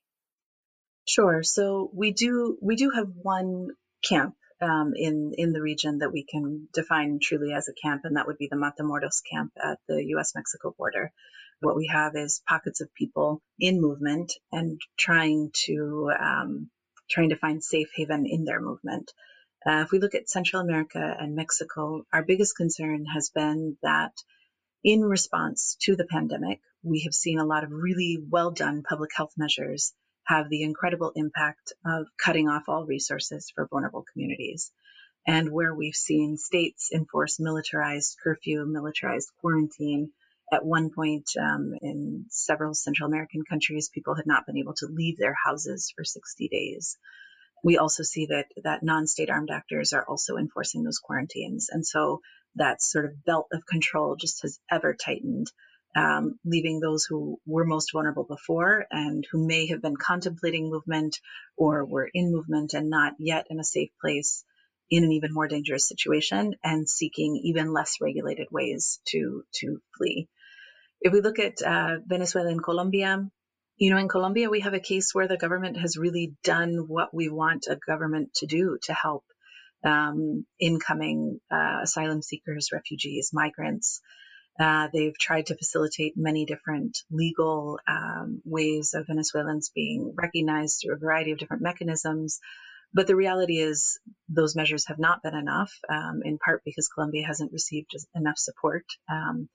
Sure. 1.06 1.42
So 1.42 1.90
we 1.94 2.12
do 2.12 2.58
we 2.60 2.76
do 2.76 2.90
have 2.90 3.08
one 3.22 3.70
camp 4.06 4.34
um, 4.60 4.92
in 4.94 5.32
in 5.36 5.52
the 5.52 5.62
region 5.62 5.98
that 5.98 6.12
we 6.12 6.24
can 6.24 6.68
define 6.72 7.18
truly 7.20 7.52
as 7.52 7.68
a 7.68 7.72
camp, 7.72 8.02
and 8.04 8.16
that 8.16 8.26
would 8.26 8.38
be 8.38 8.48
the 8.50 8.56
Matamoros 8.56 9.22
camp 9.30 9.52
at 9.62 9.78
the 9.88 10.04
U.S. 10.10 10.34
Mexico 10.34 10.74
border. 10.76 11.12
What 11.60 11.76
we 11.76 11.88
have 11.88 12.16
is 12.16 12.42
pockets 12.46 12.80
of 12.80 12.94
people 12.94 13.42
in 13.58 13.80
movement 13.80 14.32
and 14.50 14.80
trying 14.96 15.50
to 15.66 16.10
um, 16.18 16.70
trying 17.10 17.30
to 17.30 17.36
find 17.36 17.62
safe 17.62 17.90
haven 17.94 18.26
in 18.26 18.44
their 18.44 18.60
movement. 18.60 19.12
Uh, 19.66 19.82
if 19.84 19.90
we 19.90 19.98
look 19.98 20.14
at 20.14 20.30
Central 20.30 20.62
America 20.62 21.16
and 21.18 21.34
Mexico, 21.34 22.06
our 22.12 22.22
biggest 22.22 22.56
concern 22.56 23.04
has 23.04 23.30
been 23.30 23.76
that 23.82 24.12
in 24.82 25.02
response 25.02 25.76
to 25.82 25.96
the 25.96 26.06
pandemic, 26.06 26.60
we 26.82 27.00
have 27.00 27.12
seen 27.12 27.38
a 27.38 27.44
lot 27.44 27.64
of 27.64 27.70
really 27.70 28.18
well 28.26 28.50
done 28.50 28.82
public 28.82 29.10
health 29.14 29.32
measures 29.36 29.92
have 30.30 30.48
the 30.48 30.62
incredible 30.62 31.12
impact 31.14 31.72
of 31.84 32.06
cutting 32.16 32.48
off 32.48 32.68
all 32.68 32.86
resources 32.86 33.52
for 33.54 33.66
vulnerable 33.66 34.04
communities. 34.12 34.72
And 35.26 35.52
where 35.52 35.74
we've 35.74 35.94
seen 35.94 36.38
states 36.38 36.90
enforce 36.94 37.38
militarized 37.38 38.16
curfew, 38.22 38.64
militarized 38.66 39.30
quarantine, 39.40 40.12
at 40.52 40.64
one 40.64 40.90
point 40.90 41.28
um, 41.38 41.74
in 41.82 42.26
several 42.30 42.74
Central 42.74 43.08
American 43.08 43.42
countries, 43.48 43.90
people 43.92 44.14
had 44.14 44.26
not 44.26 44.46
been 44.46 44.56
able 44.56 44.74
to 44.74 44.86
leave 44.86 45.18
their 45.18 45.36
houses 45.44 45.92
for 45.94 46.04
60 46.04 46.48
days 46.48 46.96
we 47.62 47.78
also 47.78 48.02
see 48.02 48.26
that 48.26 48.46
that 48.64 48.82
non-state 48.82 49.30
armed 49.30 49.50
actors 49.50 49.92
are 49.92 50.04
also 50.04 50.36
enforcing 50.36 50.82
those 50.82 50.98
quarantines, 50.98 51.68
and 51.70 51.86
so 51.86 52.20
that 52.56 52.82
sort 52.82 53.04
of 53.04 53.24
belt 53.24 53.48
of 53.52 53.66
control 53.66 54.16
just 54.16 54.42
has 54.42 54.58
ever 54.70 54.94
tightened, 54.94 55.50
um, 55.96 56.38
leaving 56.44 56.80
those 56.80 57.04
who 57.04 57.38
were 57.46 57.64
most 57.64 57.92
vulnerable 57.92 58.24
before 58.24 58.86
and 58.90 59.26
who 59.30 59.46
may 59.46 59.66
have 59.68 59.82
been 59.82 59.96
contemplating 59.96 60.70
movement 60.70 61.18
or 61.56 61.84
were 61.84 62.08
in 62.12 62.32
movement 62.32 62.74
and 62.74 62.90
not 62.90 63.14
yet 63.18 63.46
in 63.50 63.58
a 63.58 63.64
safe 63.64 63.90
place 64.00 64.44
in 64.90 65.04
an 65.04 65.12
even 65.12 65.32
more 65.32 65.48
dangerous 65.48 65.86
situation 65.86 66.54
and 66.64 66.88
seeking 66.88 67.40
even 67.44 67.72
less 67.72 67.96
regulated 68.00 68.48
ways 68.50 69.00
to 69.06 69.44
to 69.54 69.80
flee. 69.96 70.28
If 71.00 71.12
we 71.12 71.20
look 71.20 71.38
at 71.38 71.62
uh, 71.62 71.96
Venezuela 72.06 72.50
and 72.50 72.62
Colombia, 72.62 73.26
you 73.76 73.90
know, 73.90 73.96
in 73.96 74.08
Colombia, 74.08 74.50
we 74.50 74.60
have 74.60 74.74
a 74.74 74.80
case 74.80 75.14
where 75.14 75.28
the 75.28 75.38
government 75.38 75.78
has 75.78 75.96
really 75.96 76.34
done 76.44 76.84
what 76.86 77.14
we 77.14 77.30
want 77.30 77.66
a 77.68 77.76
government 77.76 78.34
to 78.34 78.46
do 78.46 78.78
to 78.82 78.92
help 78.92 79.24
um, 79.84 80.44
incoming 80.60 81.40
uh, 81.50 81.78
asylum 81.82 82.20
seekers, 82.20 82.68
refugees, 82.72 83.30
migrants. 83.32 84.02
Uh, 84.60 84.88
they've 84.92 85.16
tried 85.18 85.46
to 85.46 85.56
facilitate 85.56 86.12
many 86.16 86.44
different 86.44 86.98
legal 87.10 87.78
um, 87.88 88.42
ways 88.44 88.92
of 88.94 89.06
Venezuelans 89.06 89.70
being 89.74 90.12
recognized 90.14 90.80
through 90.82 90.94
a 90.94 90.98
variety 90.98 91.32
of 91.32 91.38
different 91.38 91.62
mechanisms. 91.62 92.40
But 92.92 93.06
the 93.06 93.16
reality 93.16 93.58
is, 93.58 93.98
those 94.28 94.56
measures 94.56 94.86
have 94.88 94.98
not 94.98 95.22
been 95.22 95.34
enough, 95.34 95.72
um, 95.88 96.20
in 96.24 96.36
part 96.38 96.62
because 96.64 96.88
Colombia 96.88 97.26
hasn't 97.26 97.52
received 97.52 97.92
enough 98.14 98.36
support. 98.36 98.84
Um, 99.08 99.48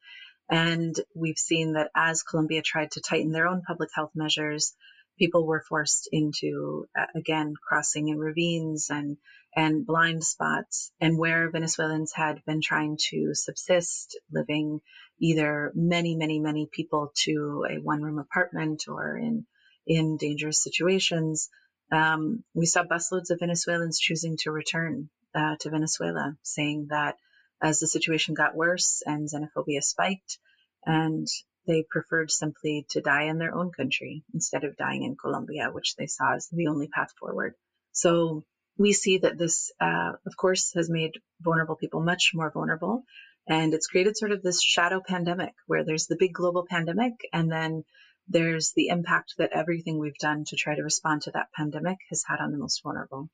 and 0.49 0.95
we've 1.13 1.37
seen 1.37 1.73
that 1.73 1.91
as 1.95 2.23
Colombia 2.23 2.63
tried 2.63 2.91
to 2.91 3.01
tighten 3.01 3.31
their 3.31 3.47
own 3.47 3.61
public 3.61 3.89
health 3.93 4.11
measures, 4.15 4.73
people 5.19 5.45
were 5.45 5.63
forced 5.67 6.09
into, 6.11 6.87
uh, 6.97 7.05
again, 7.15 7.53
crossing 7.67 8.07
in 8.07 8.17
ravines 8.17 8.87
and, 8.89 9.17
and 9.55 9.85
blind 9.85 10.23
spots. 10.23 10.91
And 10.99 11.17
where 11.17 11.49
Venezuelans 11.49 12.11
had 12.13 12.43
been 12.45 12.61
trying 12.61 12.97
to 13.09 13.33
subsist, 13.33 14.19
living 14.31 14.81
either 15.19 15.71
many, 15.75 16.15
many, 16.15 16.39
many 16.39 16.67
people 16.71 17.11
to 17.23 17.65
a 17.69 17.75
one 17.81 18.01
room 18.01 18.19
apartment 18.19 18.83
or 18.87 19.17
in, 19.17 19.45
in 19.87 20.17
dangerous 20.17 20.61
situations, 20.61 21.49
um, 21.91 22.43
we 22.53 22.65
saw 22.65 22.83
busloads 22.83 23.29
of 23.29 23.39
Venezuelans 23.39 23.99
choosing 23.99 24.37
to 24.37 24.51
return 24.51 25.09
uh, 25.33 25.55
to 25.59 25.69
Venezuela, 25.69 26.35
saying 26.43 26.87
that 26.89 27.15
as 27.61 27.79
the 27.79 27.87
situation 27.87 28.33
got 28.33 28.55
worse 28.55 29.01
and 29.05 29.29
xenophobia 29.29 29.81
spiked, 29.81 30.39
and 30.85 31.27
they 31.67 31.85
preferred 31.89 32.29
simply 32.29 32.85
to 32.89 33.01
die 33.01 33.23
in 33.23 33.37
their 33.37 33.55
own 33.55 33.71
country 33.71 34.23
instead 34.33 34.63
of 34.63 34.77
dying 34.77 35.03
in 35.03 35.15
Colombia, 35.15 35.69
which 35.71 35.95
they 35.95 36.07
saw 36.07 36.35
as 36.35 36.47
the 36.51 36.67
only 36.67 36.87
path 36.87 37.11
forward. 37.19 37.55
So 37.91 38.43
we 38.77 38.93
see 38.93 39.19
that 39.19 39.37
this, 39.37 39.71
uh, 39.79 40.13
of 40.25 40.37
course, 40.37 40.73
has 40.73 40.89
made 40.89 41.19
vulnerable 41.41 41.75
people 41.75 42.01
much 42.01 42.31
more 42.33 42.51
vulnerable. 42.51 43.03
And 43.47 43.73
it's 43.73 43.87
created 43.87 44.17
sort 44.17 44.31
of 44.31 44.41
this 44.41 44.61
shadow 44.61 45.01
pandemic 45.05 45.53
where 45.67 45.83
there's 45.83 46.07
the 46.07 46.17
big 46.17 46.33
global 46.33 46.65
pandemic 46.67 47.13
and 47.31 47.51
then 47.51 47.83
there's 48.27 48.73
the 48.75 48.87
impact 48.87 49.35
that 49.37 49.51
everything 49.53 49.99
we've 49.99 50.17
done 50.17 50.45
to 50.45 50.55
try 50.55 50.75
to 50.75 50.81
respond 50.81 51.23
to 51.23 51.31
that 51.31 51.51
pandemic 51.55 51.97
has 52.09 52.23
had 52.27 52.39
on 52.39 52.51
the 52.51 52.57
most 52.57 52.81
vulnerable. 52.81 53.29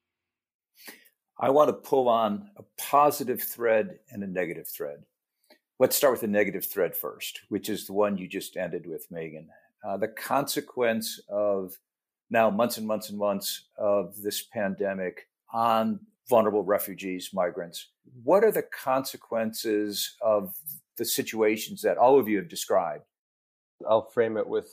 I 1.39 1.49
want 1.49 1.69
to 1.69 1.73
pull 1.73 2.09
on 2.09 2.51
a 2.57 2.63
positive 2.77 3.41
thread 3.41 3.99
and 4.11 4.21
a 4.21 4.27
negative 4.27 4.67
thread. 4.67 5.03
Let's 5.79 5.95
start 5.95 6.11
with 6.11 6.21
the 6.21 6.27
negative 6.27 6.65
thread 6.65 6.95
first, 6.95 7.41
which 7.49 7.69
is 7.69 7.87
the 7.87 7.93
one 7.93 8.17
you 8.17 8.27
just 8.27 8.57
ended 8.57 8.85
with, 8.85 9.07
Megan. 9.09 9.47
Uh, 9.83 9.97
the 9.97 10.09
consequence 10.09 11.19
of 11.27 11.79
now 12.29 12.51
months 12.51 12.77
and 12.77 12.85
months 12.85 13.09
and 13.09 13.17
months 13.17 13.63
of 13.77 14.21
this 14.21 14.43
pandemic 14.43 15.27
on 15.53 15.99
vulnerable 16.29 16.63
refugees, 16.63 17.31
migrants. 17.33 17.89
What 18.23 18.43
are 18.43 18.51
the 18.51 18.63
consequences 18.63 20.15
of 20.21 20.55
the 20.97 21.05
situations 21.05 21.81
that 21.81 21.97
all 21.97 22.19
of 22.19 22.27
you 22.27 22.37
have 22.37 22.49
described? 22.49 23.03
I'll 23.89 24.09
frame 24.09 24.37
it 24.37 24.47
with 24.47 24.69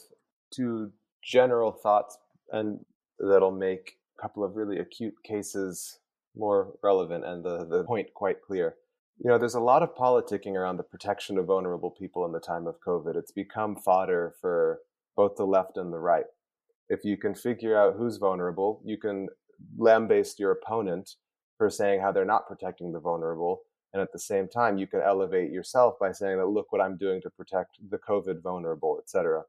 two 0.55 0.93
general 1.23 1.73
thoughts 1.73 2.17
and 2.53 2.81
that'll 3.19 3.51
make 3.51 3.99
a 4.19 4.23
couple 4.23 4.45
of 4.45 4.57
really 4.57 4.79
acute 4.79 5.15
cases 5.25 5.99
more 6.37 6.75
relevant 6.83 7.25
and 7.25 7.45
the, 7.45 7.67
the 7.67 7.85
point 7.85 8.15
quite 8.15 8.43
clear. 8.43 8.77
You 9.19 9.31
know, 9.31 9.39
there's 9.39 9.55
a 9.55 9.61
lot 9.61 9.83
of 9.83 9.95
politicking 9.97 10.55
around 10.55 10.77
the 10.77 10.85
protection 10.85 11.39
of 11.39 11.47
vulnerable 11.47 11.91
people 11.91 12.25
in 12.25 12.33
the 12.33 12.41
time 12.41 12.67
of 12.69 12.77
COVID. 12.87 13.17
It's 13.17 13.33
become 13.33 13.75
fodder 13.75 14.35
for 14.41 14.79
both 15.17 15.35
the 15.37 15.45
left 15.45 15.77
and 15.77 15.93
the 15.93 15.99
right. 15.99 16.27
If 16.89 17.05
you 17.05 17.17
can 17.17 17.35
figure 17.35 17.77
out 17.77 17.97
who's 17.99 18.17
vulnerable, 18.17 18.81
you 18.85 18.97
can 18.97 19.29
lambaste 19.77 20.39
your 20.39 20.53
opponent 20.53 21.17
for 21.57 21.71
saying 21.71 22.01
how 22.01 22.13
they're 22.13 22.25
not 22.25 22.47
protecting 22.47 22.93
the 22.93 23.01
vulnerable. 23.01 23.63
And 23.93 24.03
at 24.03 24.13
the 24.13 24.19
same 24.19 24.49
time, 24.49 24.79
you 24.79 24.87
can 24.87 25.01
elevate 25.01 25.51
yourself 25.51 25.95
by 25.99 26.13
saying 26.13 26.39
that, 26.39 26.47
look 26.47 26.71
what 26.71 26.81
I'm 26.81 26.97
doing 26.97 27.21
to 27.23 27.31
protect 27.31 27.79
the 27.91 27.99
COVID 27.99 28.43
vulnerable, 28.43 28.99
etc. 29.03 29.43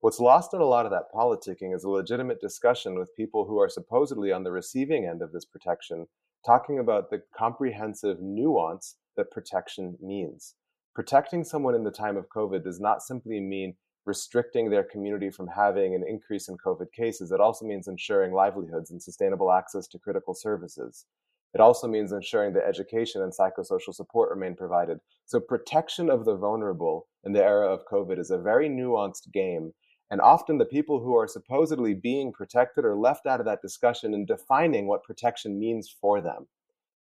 What's 0.00 0.20
lost 0.20 0.52
in 0.52 0.60
a 0.60 0.66
lot 0.66 0.84
of 0.84 0.92
that 0.92 1.12
politicking 1.14 1.74
is 1.74 1.84
a 1.84 1.88
legitimate 1.88 2.40
discussion 2.40 2.98
with 2.98 3.16
people 3.16 3.46
who 3.46 3.58
are 3.58 3.68
supposedly 3.68 4.32
on 4.32 4.42
the 4.42 4.52
receiving 4.52 5.06
end 5.06 5.22
of 5.22 5.32
this 5.32 5.44
protection 5.44 6.06
talking 6.44 6.78
about 6.78 7.08
the 7.08 7.22
comprehensive 7.34 8.20
nuance 8.20 8.96
that 9.16 9.30
protection 9.30 9.96
means. 10.02 10.56
Protecting 10.94 11.42
someone 11.42 11.74
in 11.74 11.84
the 11.84 11.90
time 11.90 12.16
of 12.16 12.28
COVID 12.28 12.62
does 12.62 12.80
not 12.80 13.02
simply 13.02 13.40
mean 13.40 13.76
restricting 14.06 14.70
their 14.70 14.84
community 14.84 15.30
from 15.30 15.46
having 15.48 15.94
an 15.94 16.04
increase 16.06 16.48
in 16.48 16.56
COVID 16.58 16.92
cases. 16.92 17.32
It 17.32 17.40
also 17.40 17.64
means 17.64 17.88
ensuring 17.88 18.32
livelihoods 18.32 18.90
and 18.90 19.02
sustainable 19.02 19.50
access 19.50 19.86
to 19.88 19.98
critical 19.98 20.34
services. 20.34 21.06
It 21.54 21.60
also 21.60 21.86
means 21.86 22.12
ensuring 22.12 22.52
that 22.54 22.66
education 22.66 23.22
and 23.22 23.32
psychosocial 23.32 23.94
support 23.94 24.30
remain 24.30 24.56
provided. 24.56 24.98
So, 25.24 25.38
protection 25.40 26.10
of 26.10 26.24
the 26.24 26.36
vulnerable 26.36 27.06
in 27.22 27.32
the 27.32 27.44
era 27.44 27.72
of 27.72 27.86
COVID 27.90 28.18
is 28.18 28.30
a 28.30 28.38
very 28.38 28.68
nuanced 28.68 29.32
game 29.32 29.72
and 30.10 30.20
often 30.20 30.58
the 30.58 30.64
people 30.64 31.00
who 31.00 31.16
are 31.16 31.26
supposedly 31.26 31.94
being 31.94 32.32
protected 32.32 32.84
are 32.84 32.94
left 32.94 33.26
out 33.26 33.40
of 33.40 33.46
that 33.46 33.62
discussion 33.62 34.14
in 34.14 34.26
defining 34.26 34.86
what 34.86 35.02
protection 35.02 35.58
means 35.58 35.88
for 35.88 36.20
them. 36.20 36.46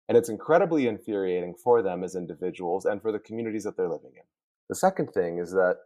And 0.09 0.17
it's 0.17 0.29
incredibly 0.29 0.87
infuriating 0.87 1.55
for 1.63 1.83
them 1.83 2.03
as 2.03 2.15
individuals 2.15 2.85
and 2.85 3.03
for 3.03 3.13
the 3.13 3.19
communities 3.19 3.65
that 3.65 3.77
they're 3.77 3.89
living 3.89 4.13
in. 4.17 4.23
The 4.69 4.75
second 4.75 5.13
thing 5.13 5.39
is 5.39 5.53
that 5.53 5.77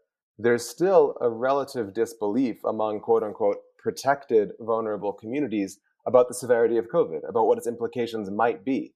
there's 0.42 0.66
still 0.66 1.18
a 1.20 1.28
relative 1.28 1.92
disbelief 1.92 2.64
among 2.64 3.00
quote 3.00 3.22
unquote 3.22 3.58
protected 3.78 4.52
vulnerable 4.60 5.12
communities 5.12 5.80
about 6.06 6.28
the 6.28 6.34
severity 6.34 6.78
of 6.78 6.88
COVID, 6.88 7.28
about 7.28 7.46
what 7.46 7.58
its 7.58 7.66
implications 7.66 8.30
might 8.30 8.64
be. 8.64 8.94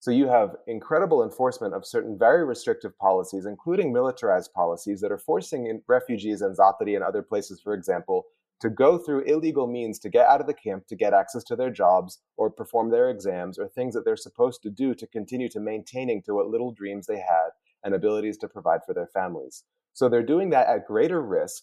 So 0.00 0.10
you 0.10 0.26
have 0.28 0.56
incredible 0.66 1.22
enforcement 1.22 1.72
of 1.72 1.86
certain 1.86 2.18
very 2.18 2.44
restrictive 2.44 2.98
policies, 2.98 3.46
including 3.46 3.92
militarized 3.92 4.52
policies 4.52 5.00
that 5.00 5.12
are 5.12 5.18
forcing 5.18 5.80
refugees 5.88 6.42
in 6.42 6.54
Zaatari 6.54 6.94
and 6.94 7.04
other 7.04 7.22
places, 7.22 7.60
for 7.62 7.72
example, 7.72 8.24
to 8.60 8.68
go 8.68 8.98
through 8.98 9.22
illegal 9.22 9.66
means 9.66 9.98
to 10.00 10.10
get 10.10 10.26
out 10.26 10.42
of 10.42 10.46
the 10.46 10.54
camp, 10.54 10.86
to 10.88 10.96
get 10.96 11.14
access 11.14 11.42
to 11.44 11.56
their 11.56 11.70
jobs 11.70 12.20
or 12.36 12.50
perform 12.50 12.90
their 12.90 13.08
exams 13.08 13.58
or 13.58 13.66
things 13.66 13.94
that 13.94 14.04
they're 14.04 14.16
supposed 14.16 14.62
to 14.62 14.70
do 14.70 14.94
to 14.94 15.06
continue 15.06 15.48
to 15.48 15.60
maintaining 15.60 16.22
to 16.22 16.34
what 16.34 16.48
little 16.48 16.72
dreams 16.72 17.06
they 17.06 17.18
had 17.18 17.48
and 17.82 17.94
abilities 17.94 18.36
to 18.38 18.48
provide 18.48 18.80
for 18.84 18.92
their 18.92 19.08
families. 19.08 19.64
So 19.92 20.08
they're 20.08 20.22
doing 20.22 20.50
that 20.50 20.68
at 20.68 20.86
greater 20.86 21.22
risk. 21.22 21.62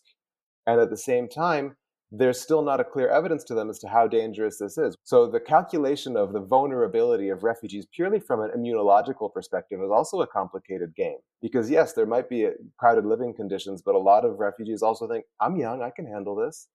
And 0.67 0.79
at 0.79 0.89
the 0.89 0.98
same 0.98 1.27
time, 1.27 1.75
there's 2.12 2.41
still 2.41 2.63
not 2.63 2.79
a 2.79 2.83
clear 2.83 3.07
evidence 3.09 3.43
to 3.43 3.53
them 3.53 3.69
as 3.69 3.77
to 3.79 3.88
how 3.88 4.07
dangerous 4.07 4.57
this 4.57 4.77
is. 4.77 4.95
So 5.03 5.27
the 5.27 5.39
calculation 5.39 6.17
of 6.17 6.33
the 6.33 6.39
vulnerability 6.39 7.29
of 7.29 7.43
refugees 7.43 7.86
purely 7.93 8.19
from 8.19 8.41
an 8.41 8.51
immunological 8.57 9.31
perspective 9.31 9.79
is 9.83 9.91
also 9.91 10.21
a 10.21 10.27
complicated 10.27 10.95
game. 10.95 11.17
Because 11.41 11.69
yes, 11.69 11.93
there 11.93 12.07
might 12.07 12.27
be 12.27 12.48
uh, 12.48 12.51
crowded 12.77 13.05
living 13.05 13.33
conditions, 13.36 13.83
but 13.83 13.95
a 13.95 14.00
lot 14.00 14.25
of 14.25 14.39
refugees 14.39 14.81
also 14.81 15.07
think, 15.07 15.25
I'm 15.39 15.55
young, 15.55 15.83
I 15.83 15.91
can 15.91 16.07
handle 16.07 16.36
this. 16.36 16.67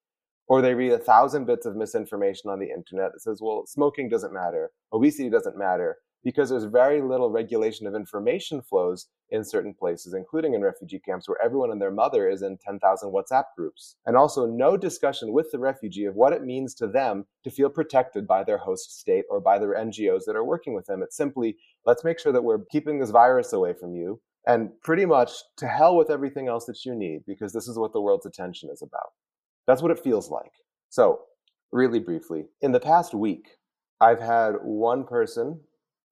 Or 0.46 0.61
they 0.61 0.75
read 0.75 0.92
a 0.92 0.99
thousand 0.99 1.46
bits 1.46 1.66
of 1.66 1.75
misinformation 1.75 2.50
on 2.50 2.61
the 2.61 2.70
internet 2.70 3.12
that 3.12 3.23
says, 3.23 3.40
well, 3.42 3.64
smoking 3.66 4.08
doesn't 4.08 4.32
matter, 4.32 4.70
obesity 4.92 5.30
doesn't 5.30 5.56
matter, 5.56 5.96
because 6.24 6.48
there's 6.48 6.64
very 6.64 7.02
little 7.02 7.30
regulation 7.30 7.86
of 7.86 7.94
information 7.94 8.62
flows 8.62 9.08
in 9.30 9.44
certain 9.44 9.74
places, 9.74 10.14
including 10.14 10.54
in 10.54 10.62
refugee 10.62 10.98
camps 10.98 11.28
where 11.28 11.40
everyone 11.44 11.70
and 11.70 11.80
their 11.80 11.90
mother 11.90 12.28
is 12.28 12.42
in 12.42 12.56
10,000 12.56 13.12
WhatsApp 13.12 13.44
groups. 13.56 13.96
And 14.06 14.16
also 14.16 14.46
no 14.46 14.76
discussion 14.76 15.32
with 15.32 15.50
the 15.52 15.58
refugee 15.58 16.06
of 16.06 16.14
what 16.14 16.32
it 16.32 16.42
means 16.42 16.74
to 16.76 16.86
them 16.86 17.26
to 17.44 17.50
feel 17.50 17.68
protected 17.68 18.26
by 18.26 18.42
their 18.42 18.58
host 18.58 18.98
state 18.98 19.24
or 19.28 19.40
by 19.40 19.58
their 19.58 19.74
NGOs 19.74 20.24
that 20.26 20.36
are 20.36 20.44
working 20.44 20.74
with 20.74 20.86
them. 20.86 21.02
It's 21.02 21.16
simply, 21.16 21.56
let's 21.84 22.04
make 22.04 22.18
sure 22.18 22.32
that 22.32 22.44
we're 22.44 22.64
keeping 22.70 22.98
this 22.98 23.10
virus 23.10 23.52
away 23.52 23.74
from 23.74 23.94
you. 23.94 24.20
And 24.46 24.70
pretty 24.82 25.06
much 25.06 25.32
to 25.58 25.66
hell 25.66 25.96
with 25.96 26.10
everything 26.10 26.48
else 26.48 26.66
that 26.66 26.84
you 26.84 26.94
need, 26.94 27.24
because 27.26 27.52
this 27.52 27.66
is 27.66 27.78
what 27.78 27.92
the 27.92 28.00
world's 28.00 28.26
attention 28.26 28.68
is 28.70 28.82
about. 28.82 29.12
That's 29.66 29.80
what 29.80 29.90
it 29.90 29.98
feels 29.98 30.30
like. 30.30 30.52
So, 30.90 31.20
really 31.72 31.98
briefly, 31.98 32.44
in 32.60 32.72
the 32.72 32.80
past 32.80 33.14
week, 33.14 33.56
I've 34.00 34.20
had 34.20 34.56
one 34.62 35.04
person 35.04 35.60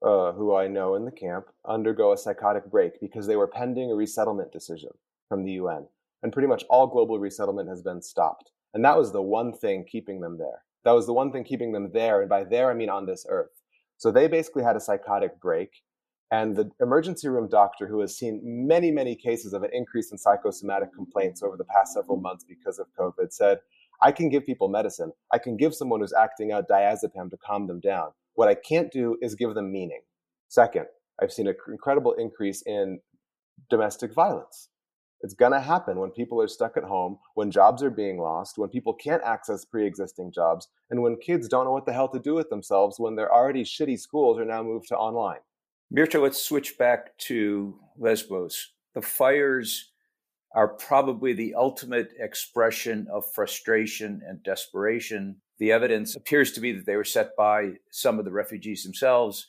uh, 0.05 0.33
who 0.33 0.55
I 0.55 0.69
know 0.69 0.95
in 0.95 1.05
the 1.05 1.13
camp 1.13 1.47
undergo 1.65 2.13
a 2.13 2.19
psychotic 2.19 2.71
break 2.71 3.01
because 3.01 3.27
they 3.27 3.37
were 3.37 3.47
pending 3.47 3.91
a 3.91 3.95
resettlement 3.95 4.53
decision 4.53 4.91
from 5.29 5.45
the 5.45 5.53
UN. 5.53 5.87
And 6.23 6.33
pretty 6.33 6.49
much 6.49 6.65
all 6.69 6.87
global 6.87 7.19
resettlement 7.19 7.69
has 7.69 7.83
been 7.83 8.03
stopped. 8.03 8.51
And 8.75 8.85
that 8.85 8.97
was 8.97 9.13
the 9.13 9.23
one 9.23 9.53
thing 9.53 9.85
keeping 9.85 10.21
them 10.21 10.39
there. 10.39 10.63
That 10.85 10.93
was 10.93 11.07
the 11.07 11.13
one 11.13 11.31
thing 11.31 11.45
keeping 11.45 11.73
them 11.73 11.91
there. 11.93 12.21
And 12.21 12.29
by 12.29 12.45
there, 12.45 12.71
I 12.71 12.75
mean 12.75 12.91
on 12.91 13.07
this 13.07 13.27
earth. 13.29 13.51
So 13.97 14.11
they 14.11 14.27
basically 14.27 14.65
had 14.65 14.77
a 14.77 14.81
psychotic 14.81 15.41
break. 15.41 15.71
And 16.31 16.57
the 16.57 16.71
emergency 16.81 17.29
room 17.29 17.49
doctor, 17.49 17.87
who 17.87 18.01
has 18.01 18.17
seen 18.17 18.41
many, 18.43 18.91
many 18.91 19.15
cases 19.15 19.53
of 19.53 19.63
an 19.63 19.71
increase 19.73 20.11
in 20.11 20.19
psychosomatic 20.19 20.95
complaints 20.95 21.43
over 21.43 21.57
the 21.57 21.65
past 21.65 21.93
several 21.93 22.17
months 22.17 22.45
because 22.45 22.79
of 22.79 22.87
COVID, 22.99 23.33
said, 23.33 23.59
I 24.01 24.11
can 24.11 24.31
give 24.31 24.47
people 24.47 24.69
medicine. 24.69 25.13
I 25.33 25.39
can 25.39 25.57
give 25.57 25.75
someone 25.75 26.01
who's 26.01 26.15
acting 26.15 26.51
out 26.51 26.69
diazepam 26.69 27.31
to 27.31 27.37
calm 27.37 27.67
them 27.67 27.81
down. 27.81 28.13
What 28.35 28.49
I 28.49 28.55
can't 28.55 28.91
do 28.91 29.17
is 29.21 29.35
give 29.35 29.55
them 29.55 29.73
meaning. 29.73 30.03
Second, 30.49 30.87
I've 31.21 31.33
seen 31.33 31.47
an 31.47 31.55
incredible 31.69 32.12
increase 32.12 32.62
in 32.67 33.01
domestic 33.71 34.12
violence. 34.15 34.69
It's 35.21 35.35
going 35.35 35.53
to 35.53 35.61
happen 35.61 36.01
when 36.01 36.11
people 36.11 36.43
are 36.43 36.49
stuck 36.49 36.77
at 36.77 36.83
home, 36.83 37.19
when 37.35 37.53
jobs 37.53 37.83
are 37.83 37.91
being 37.91 38.19
lost, 38.19 38.59
when 38.59 38.71
people 38.71 38.93
can't 38.93 39.23
access 39.23 39.65
pre 39.65 39.87
existing 39.87 40.33
jobs, 40.33 40.69
and 40.91 41.01
when 41.01 41.17
kids 41.17 41.47
don't 41.47 41.65
know 41.65 41.73
what 41.73 41.87
the 41.87 41.93
hell 41.93 42.09
to 42.09 42.19
do 42.19 42.35
with 42.35 42.51
themselves 42.51 42.99
when 42.99 43.15
their 43.15 43.33
already 43.33 43.62
shitty 43.62 44.01
schools 44.01 44.39
are 44.39 44.45
now 44.45 44.62
moved 44.62 44.89
to 44.89 44.97
online. 44.97 45.39
Mirto, 45.97 46.21
let's 46.21 46.43
switch 46.43 46.77
back 46.77 47.17
to 47.19 47.79
Lesbos. 47.99 48.73
The 48.95 49.03
fires 49.03 49.92
are 50.55 50.69
probably 50.69 51.33
the 51.33 51.55
ultimate 51.55 52.13
expression 52.19 53.07
of 53.11 53.25
frustration 53.33 54.21
and 54.27 54.43
desperation 54.43 55.37
the 55.63 55.71
evidence 55.71 56.17
appears 56.17 56.51
to 56.51 56.61
be 56.61 56.73
that 56.73 56.87
they 56.87 56.97
were 56.97 57.05
set 57.05 57.37
by 57.37 57.75
some 57.89 58.19
of 58.19 58.25
the 58.25 58.33
refugees 58.33 58.83
themselves 58.83 59.47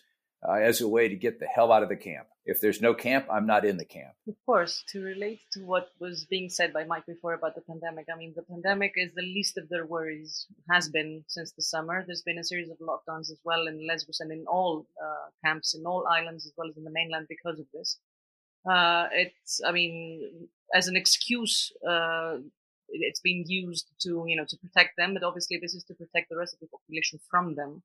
uh, 0.47 0.53
as 0.53 0.79
a 0.79 0.87
way 0.87 1.07
to 1.07 1.15
get 1.15 1.39
the 1.39 1.47
hell 1.47 1.71
out 1.71 1.81
of 1.81 1.89
the 1.89 1.95
camp. 1.95 2.27
If 2.45 2.61
there's 2.61 2.81
no 2.81 2.93
camp, 2.93 3.25
I'm 3.31 3.47
not 3.47 3.65
in 3.65 3.77
the 3.77 3.85
camp. 3.85 4.13
Of 4.27 4.35
course, 4.45 4.83
to 4.89 5.01
relate 5.01 5.39
to 5.53 5.61
what 5.61 5.87
was 5.99 6.27
being 6.29 6.49
said 6.49 6.71
by 6.71 6.83
Mike 6.83 7.07
before 7.07 7.33
about 7.33 7.55
the 7.55 7.61
pandemic, 7.61 8.05
I 8.13 8.17
mean, 8.17 8.33
the 8.35 8.43
pandemic 8.43 8.93
is 8.95 9.11
the 9.15 9.23
least 9.23 9.57
of 9.57 9.69
their 9.69 9.87
worries, 9.87 10.45
has 10.69 10.87
been 10.87 11.23
since 11.27 11.53
the 11.53 11.63
summer. 11.63 12.03
There's 12.05 12.21
been 12.21 12.37
a 12.37 12.43
series 12.43 12.69
of 12.69 12.77
lockdowns 12.77 13.31
as 13.31 13.39
well 13.43 13.65
in 13.65 13.87
Lesbos 13.87 14.19
and 14.19 14.31
in 14.31 14.45
all 14.47 14.85
uh, 15.03 15.29
camps, 15.43 15.73
in 15.73 15.83
all 15.83 16.05
islands, 16.05 16.45
as 16.45 16.53
well 16.55 16.69
as 16.69 16.77
in 16.77 16.83
the 16.83 16.91
mainland 16.91 17.25
because 17.27 17.59
of 17.59 17.65
this. 17.73 17.97
Uh, 18.69 19.07
it's, 19.11 19.61
I 19.65 19.71
mean, 19.71 20.47
as 20.73 20.87
an 20.87 20.95
excuse, 20.95 21.71
uh, 21.87 22.37
it's 22.93 23.19
being 23.19 23.43
used 23.47 23.87
to 24.01 24.23
you 24.27 24.35
know 24.35 24.45
to 24.47 24.57
protect 24.57 24.95
them 24.97 25.13
but 25.13 25.23
obviously 25.23 25.57
this 25.61 25.73
is 25.73 25.83
to 25.83 25.93
protect 25.93 26.29
the 26.29 26.37
rest 26.37 26.53
of 26.53 26.59
the 26.59 26.67
population 26.67 27.19
from 27.29 27.55
them. 27.55 27.81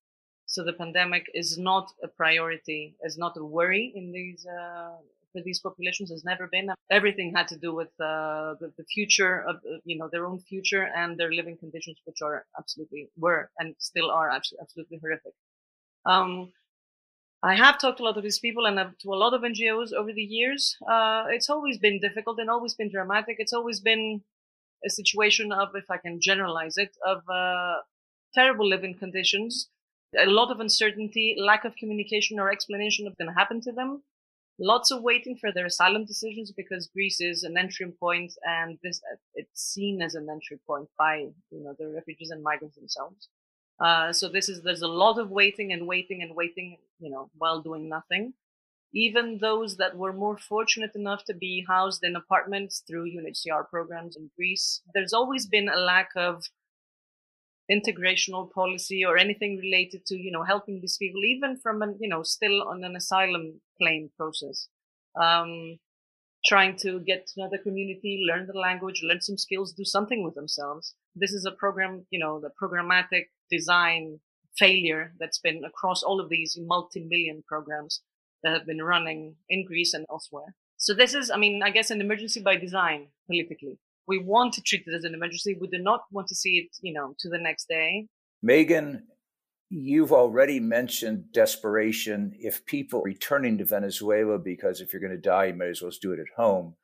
So 0.47 0.65
the 0.65 0.73
pandemic 0.73 1.27
is 1.35 1.59
not 1.59 1.93
a 2.03 2.09
priority 2.09 2.97
is 3.03 3.19
not 3.19 3.37
a 3.37 3.45
worry 3.45 3.93
in 3.95 4.13
these 4.13 4.47
uh, 4.47 4.97
for 5.33 5.43
these 5.43 5.61
populations 5.61 6.11
has 6.11 6.25
never 6.25 6.47
been. 6.47 6.71
Everything 6.91 7.35
had 7.35 7.49
to 7.49 7.59
do 7.59 7.75
with 7.75 7.89
uh, 8.01 8.55
the, 8.61 8.73
the, 8.79 8.85
future 8.85 9.45
of 9.47 9.57
you 9.85 9.99
know 9.99 10.09
their 10.11 10.25
own 10.27 10.41
future 10.41 10.89
and 10.97 11.19
their 11.19 11.33
living 11.33 11.57
conditions 11.59 11.99
which 12.05 12.23
are 12.23 12.47
absolutely 12.59 13.11
were 13.17 13.51
and 13.59 13.75
still 13.79 14.11
are 14.11 14.31
absolutely 14.31 14.99
horrific. 15.03 15.35
Um, 16.07 16.53
I 17.43 17.55
have 17.55 17.79
talked 17.79 17.99
to 17.99 18.05
a 18.05 18.07
lot 18.07 18.17
of 18.17 18.25
these 18.25 18.39
people 18.41 18.67
and 18.67 18.79
to 19.01 19.15
a 19.15 19.17
lot 19.17 19.35
of 19.35 19.43
NGOs 19.43 19.93
over 19.93 20.13
the 20.13 20.23
years. 20.23 20.77
Uh, 20.89 21.27
it's 21.31 21.49
always 21.51 21.79
been 21.79 22.01
difficult 22.01 22.39
and 22.41 22.51
always 22.51 22.75
been 22.75 22.91
dramatic. 22.91 23.37
It's 23.39 23.53
always 23.53 23.81
been 23.81 24.23
a 24.85 24.91
situation 24.91 25.53
of, 25.53 25.69
if 25.75 25.91
I 25.91 25.99
can 25.99 26.21
generalize 26.21 26.77
it, 26.77 26.97
of 27.07 27.29
uh, 27.29 27.79
terrible 28.35 28.69
living 28.69 28.97
conditions 28.99 29.69
A 30.17 30.27
lot 30.27 30.51
of 30.51 30.61
uncertainty, 30.61 31.37
lack 31.39 31.65
of 31.65 31.77
communication 31.77 32.41
or 32.41 32.51
explanation 32.51 33.07
of 33.07 33.13
what's 33.13 33.19
going 33.19 33.35
to 33.35 33.39
happen 33.39 33.61
to 33.63 33.73
them. 33.73 34.03
Lots 34.61 34.91
of 34.91 35.03
waiting 35.03 35.37
for 35.37 35.53
their 35.53 35.67
asylum 35.67 36.05
decisions 36.07 36.53
because 36.53 36.89
Greece 36.89 37.21
is 37.21 37.45
an 37.45 37.57
entry 37.59 37.93
point 38.01 38.33
and 38.45 38.79
this, 38.83 39.01
it's 39.35 39.63
seen 39.75 40.03
as 40.03 40.15
an 40.15 40.29
entry 40.31 40.59
point 40.67 40.89
by, 40.99 41.17
you 41.51 41.63
know, 41.65 41.75
the 41.79 41.89
refugees 41.89 42.31
and 42.31 42.43
migrants 42.43 42.77
themselves. 42.77 43.29
Uh, 43.81 44.13
so 44.13 44.29
this 44.29 44.49
is, 44.49 44.63
there's 44.63 44.83
a 44.83 44.89
lot 44.89 45.19
of 45.19 45.31
waiting 45.31 45.73
and 45.73 45.87
waiting 45.87 46.23
and 46.23 46.35
waiting, 46.35 46.79
you 46.99 47.11
know, 47.11 47.31
while 47.37 47.61
doing 47.63 47.89
nothing 47.89 48.35
even 48.93 49.39
those 49.39 49.77
that 49.77 49.97
were 49.97 50.13
more 50.13 50.39
fortunate 50.39 50.93
enough 50.95 51.25
to 51.25 51.35
be 51.35 51.65
housed 51.69 52.03
in 52.03 52.17
apartments 52.17 52.83
through 52.87 53.11
UNHCR 53.11 53.69
programs 53.69 54.17
in 54.17 54.31
Greece, 54.37 54.81
there's 54.95 55.13
always 55.13 55.47
been 55.47 55.69
a 55.69 55.77
lack 55.77 56.11
of 56.17 56.45
integrational 57.71 58.51
policy 58.51 59.05
or 59.05 59.19
anything 59.19 59.59
related 59.59 60.07
to, 60.07 60.17
you 60.17 60.31
know, 60.31 60.43
helping 60.43 60.81
these 60.81 60.97
people, 60.97 61.23
even 61.25 61.59
from 61.59 61.83
an, 61.83 61.99
you 62.01 62.09
know, 62.09 62.23
still 62.23 62.63
on 62.63 62.83
an 62.83 62.97
asylum 62.97 63.61
claim 63.77 64.11
process. 64.17 64.69
Um, 65.21 65.79
trying 66.47 66.77
to 66.77 67.01
get 67.01 67.27
to 67.27 67.41
know 67.41 67.49
the 67.51 67.59
community, 67.59 68.25
learn 68.27 68.47
the 68.47 68.59
language, 68.59 69.03
learn 69.03 69.21
some 69.21 69.37
skills, 69.37 69.73
do 69.73 69.85
something 69.85 70.23
with 70.23 70.35
themselves. 70.35 70.95
This 71.15 71.33
is 71.33 71.45
a 71.45 71.51
program, 71.51 72.07
you 72.11 72.19
know, 72.19 72.41
the 72.41 72.51
programmatic 72.61 73.27
design 73.51 74.21
failure 74.57 75.13
that's 75.19 75.39
been 75.39 75.65
across 75.65 76.03
all 76.03 76.21
of 76.21 76.29
these 76.29 76.59
multi-million 76.61 77.43
programs 77.47 78.03
that 78.43 78.53
have 78.53 78.67
been 78.67 78.83
running 78.83 79.37
in 79.49 79.65
Greece 79.65 79.95
and 79.95 80.07
elsewhere. 80.11 80.55
So 80.77 80.95
this 80.95 81.15
is, 81.15 81.31
I 81.31 81.37
mean, 81.37 81.63
I 81.63 81.71
guess 81.71 81.91
an 81.91 82.01
emergency 82.01 82.41
by 82.41 82.57
design 82.57 83.09
politically. 83.27 83.79
We 84.07 84.19
want 84.19 84.55
to 84.55 84.63
treat 84.63 84.85
it 84.87 84.95
as 84.95 85.05
an 85.05 85.15
emergency. 85.15 85.57
We 85.61 85.67
do 85.69 85.79
not 85.79 86.03
want 86.13 86.29
to 86.29 86.35
see 86.35 86.59
it, 86.59 86.77
you 86.81 86.93
know, 86.93 87.15
to 87.19 87.29
the 87.29 87.39
next 87.39 87.69
day. 87.69 88.07
Megan, 88.43 89.03
you've 89.71 90.13
already 90.13 90.61
mentioned 90.61 91.33
desperation. 91.33 92.35
If 92.39 92.65
people 92.67 93.03
returning 93.03 93.59
to 93.59 93.65
Venezuela, 93.65 94.39
because 94.39 94.81
if 94.81 94.93
you're 94.93 95.03
going 95.03 95.13
to 95.13 95.19
die, 95.19 95.47
you 95.47 95.55
may 95.55 95.69
as 95.69 95.83
well 95.83 95.93
do 96.01 96.13
it 96.13 96.21
at 96.21 96.27
home, 96.37 96.75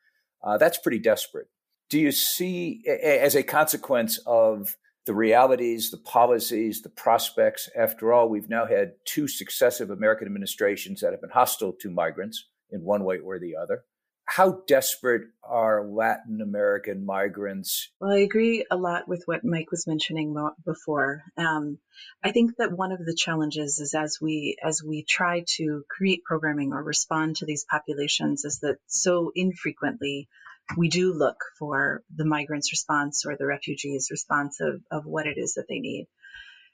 uh, 0.42 0.58
that's 0.58 0.78
pretty 0.78 0.98
desperate. 0.98 1.48
Do 1.90 1.98
you 1.98 2.12
see, 2.12 2.82
as 2.86 3.34
a 3.34 3.42
consequence 3.42 4.18
of 4.26 4.76
the 5.06 5.14
realities, 5.14 5.90
the 5.90 5.98
policies, 5.98 6.82
the 6.82 6.88
prospects. 6.88 7.68
After 7.76 8.12
all, 8.12 8.28
we've 8.28 8.48
now 8.48 8.66
had 8.66 8.92
two 9.04 9.28
successive 9.28 9.90
American 9.90 10.26
administrations 10.26 11.00
that 11.00 11.12
have 11.12 11.20
been 11.20 11.30
hostile 11.30 11.72
to 11.80 11.90
migrants 11.90 12.48
in 12.70 12.82
one 12.82 13.04
way 13.04 13.18
or 13.18 13.38
the 13.38 13.54
other. 13.56 13.84
How 14.26 14.62
desperate 14.66 15.28
are 15.44 15.86
Latin 15.86 16.40
American 16.40 17.04
migrants? 17.04 17.90
Well, 18.00 18.12
I 18.12 18.20
agree 18.20 18.64
a 18.70 18.76
lot 18.76 19.06
with 19.06 19.22
what 19.26 19.44
Mike 19.44 19.70
was 19.70 19.86
mentioning 19.86 20.34
before. 20.64 21.22
Um, 21.36 21.78
I 22.22 22.32
think 22.32 22.56
that 22.56 22.72
one 22.72 22.92
of 22.92 23.04
the 23.04 23.14
challenges 23.14 23.78
is 23.78 23.94
as 23.94 24.18
we 24.20 24.56
as 24.64 24.82
we 24.82 25.04
try 25.04 25.44
to 25.56 25.84
create 25.90 26.24
programming 26.24 26.72
or 26.72 26.82
respond 26.82 27.36
to 27.36 27.46
these 27.46 27.66
populations, 27.70 28.44
is 28.44 28.60
that 28.60 28.78
so 28.86 29.30
infrequently 29.34 30.28
we 30.76 30.88
do 30.88 31.12
look 31.12 31.36
for 31.58 32.02
the 32.14 32.24
migrants' 32.24 32.72
response 32.72 33.26
or 33.26 33.36
the 33.36 33.46
refugees' 33.46 34.08
response 34.10 34.60
of, 34.60 34.80
of 34.90 35.04
what 35.04 35.26
it 35.26 35.36
is 35.36 35.54
that 35.54 35.66
they 35.68 35.78
need. 35.78 36.06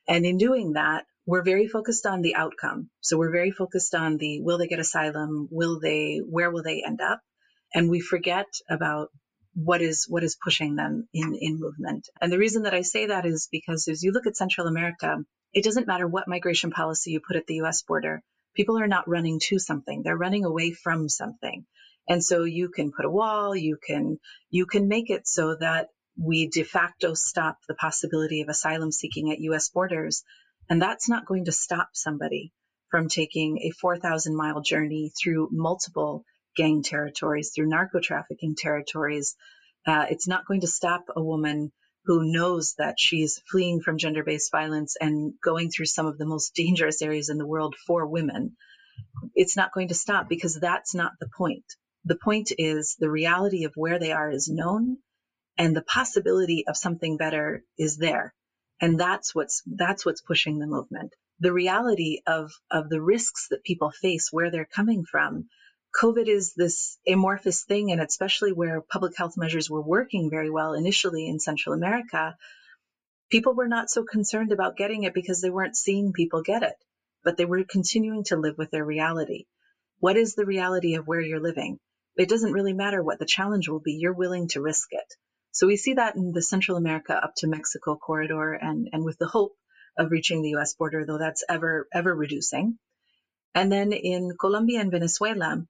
And 0.09 0.25
in 0.25 0.39
doing 0.39 0.75
that, 0.75 1.05
we're 1.27 1.43
very 1.43 1.67
focused 1.67 2.07
on 2.07 2.23
the 2.23 2.35
outcome. 2.35 2.91
So 3.01 3.19
we're 3.19 3.33
very 3.33 3.51
focused 3.51 3.95
on 3.95 4.17
the 4.17 4.41
will 4.41 4.59
they 4.59 4.69
get 4.69 4.79
asylum? 4.79 5.49
Will 5.51 5.81
they, 5.81 6.19
where 6.19 6.51
will 6.51 6.63
they 6.63 6.83
end 6.87 7.01
up? 7.01 7.21
And 7.75 7.89
we 7.89 8.01
forget 8.01 8.47
about 8.69 9.09
what 9.55 9.83
is 9.83 10.07
what 10.09 10.23
is 10.23 10.37
pushing 10.43 10.77
them 10.77 11.09
in 11.13 11.35
in 11.35 11.59
movement. 11.59 12.09
And 12.21 12.33
the 12.33 12.39
reason 12.39 12.63
that 12.63 12.75
I 12.75 12.83
say 12.83 13.07
that 13.07 13.27
is 13.27 13.49
because 13.51 13.89
as 13.89 14.03
you 14.03 14.13
look 14.13 14.27
at 14.27 14.37
Central 14.37 14.67
America, 14.67 15.19
it 15.53 15.65
doesn't 15.65 15.87
matter 15.87 16.07
what 16.07 16.29
migration 16.29 16.71
policy 16.71 17.11
you 17.13 17.21
put 17.21 17.37
at 17.37 17.47
the 17.47 17.61
US 17.63 17.83
border. 17.83 18.23
People 18.55 18.79
are 18.79 18.89
not 18.89 19.09
running 19.09 19.41
to 19.49 19.59
something. 19.59 20.03
They're 20.03 20.17
running 20.17 20.45
away 20.45 20.73
from 20.73 21.09
something. 21.09 21.65
And 22.09 22.25
so 22.25 22.45
you 22.45 22.71
can 22.71 22.93
put 22.93 23.05
a 23.05 23.11
wall, 23.11 23.55
you 23.55 23.79
can, 23.85 24.19
you 24.51 24.67
can 24.67 24.89
make 24.89 25.11
it 25.11 25.29
so 25.29 25.55
that 25.57 25.89
we 26.21 26.49
de 26.49 26.65
facto 26.65 27.15
stop 27.15 27.59
the 27.69 27.75
possibility 27.75 28.41
of 28.41 28.49
asylum 28.49 28.91
seeking 28.91 29.31
at 29.31 29.41
US 29.41 29.69
borders. 29.69 30.25
And 30.69 30.83
that's 30.83 31.09
not 31.09 31.27
going 31.27 31.45
to 31.45 31.53
stop 31.53 31.91
somebody 31.95 32.53
from 32.91 33.09
taking 33.09 33.59
a 33.59 33.71
4,000 33.71 34.35
mile 34.35 34.61
journey 34.61 35.13
through 35.21 35.49
multiple 35.53 36.25
gang 36.57 36.83
territories, 36.83 37.53
through 37.55 37.69
narco 37.69 38.01
trafficking 38.01 38.55
territories. 38.57 39.37
Uh, 39.87 40.07
it's 40.11 40.29
not 40.29 40.47
going 40.47 40.61
to 40.61 40.67
stop 40.67 41.05
a 41.15 41.23
woman 41.23 41.73
who 42.05 42.33
knows 42.33 42.75
that 42.79 42.99
she's 42.99 43.43
fleeing 43.51 43.81
from 43.81 43.99
gender 43.99 44.25
based 44.25 44.51
violence 44.51 44.97
and 45.01 45.35
going 45.43 45.71
through 45.71 45.87
some 45.87 46.07
of 46.07 46.19
the 46.19 46.27
most 46.27 46.55
dangerous 46.55 47.03
areas 47.03 47.29
in 47.29 47.39
the 47.39 47.47
world 47.47 47.75
for 47.87 48.07
women. 48.07 48.57
It's 49.35 49.57
not 49.57 49.73
going 49.73 49.89
to 49.89 49.95
stop 49.95 50.29
because 50.29 50.59
that's 50.59 50.95
not 50.95 51.13
the 51.21 51.29
point. 51.37 51.65
The 52.05 52.17
point 52.17 52.53
is 52.57 52.97
the 52.99 53.11
reality 53.11 53.65
of 53.65 53.73
where 53.75 53.99
they 53.99 54.13
are 54.13 54.31
is 54.31 54.49
known 54.49 54.99
and 55.59 55.77
the 55.77 55.83
possibility 55.83 56.65
of 56.67 56.77
something 56.77 57.17
better 57.17 57.63
is 57.79 57.99
there. 57.99 58.35
And 58.81 58.99
that's 58.99 59.35
what's, 59.35 59.63
that's 59.67 60.07
what's 60.07 60.23
pushing 60.23 60.59
the 60.59 60.67
movement. 60.67 61.13
The 61.41 61.53
reality 61.53 62.21
of, 62.27 62.51
of 62.71 62.89
the 62.89 63.01
risks 63.01 63.49
that 63.51 63.63
people 63.63 63.91
face, 63.91 64.29
where 64.31 64.51
they're 64.51 64.69
coming 64.75 65.05
from. 65.05 65.49
COVID 65.95 66.29
is 66.29 66.55
this 66.55 66.99
amorphous 67.07 67.65
thing, 67.65 67.91
and 67.93 68.01
especially 68.01 68.53
where 68.53 68.81
public 68.81 69.17
health 69.17 69.37
measures 69.37 69.69
were 69.69 69.83
working 69.83 70.31
very 70.31 70.51
well 70.51 70.75
initially 70.75 71.27
in 71.27 71.41
Central 71.41 71.75
America, 71.75 72.37
people 73.31 73.55
were 73.55 73.69
not 73.69 73.91
so 73.91 74.05
concerned 74.05 74.53
about 74.53 74.77
getting 74.77 75.05
it 75.05 75.15
because 75.15 75.41
they 75.41 75.51
weren't 75.51 75.77
seeing 75.77 76.13
people 76.13 76.43
get 76.43 76.63
it, 76.63 76.77
but 77.25 77.37
they 77.37 77.45
were 77.45 77.65
continuing 77.65 78.25
to 78.25 78.37
live 78.37 78.57
with 78.57 78.71
their 78.71 78.85
reality. 78.85 79.45
What 79.99 80.17
is 80.17 80.35
the 80.35 80.47
reality 80.47 80.95
of 80.95 81.07
where 81.07 81.21
you're 81.21 81.41
living? 81.41 81.79
it 82.17 82.29
doesn't 82.29 82.53
really 82.53 82.73
matter 82.73 83.03
what 83.03 83.19
the 83.19 83.25
challenge 83.25 83.69
will 83.69 83.81
be. 83.81 83.95
You're 83.95 84.13
willing 84.13 84.49
to 84.49 84.61
risk 84.61 84.89
it. 84.91 85.15
So 85.53 85.67
we 85.67 85.77
see 85.77 85.95
that 85.95 86.17
in 86.17 86.33
the 86.33 86.43
Central 86.43 86.77
America 86.77 87.15
up 87.15 87.33
to 87.39 87.49
Mexico 87.49 87.97
corridor 87.97 88.53
and, 88.53 88.89
and 88.93 89.05
with 89.05 89.19
the 89.19 89.27
hope 89.27 89.55
of 89.97 90.11
reaching 90.11 90.43
the 90.43 90.57
US 90.57 90.75
border, 90.75 91.05
though 91.07 91.19
that's 91.19 91.45
ever, 91.49 91.89
ever 91.93 92.15
reducing. 92.15 92.79
And 93.55 93.73
then 93.73 93.93
in 93.93 94.37
Colombia 94.39 94.81
and 94.81 94.91
Venezuela, 94.91 95.65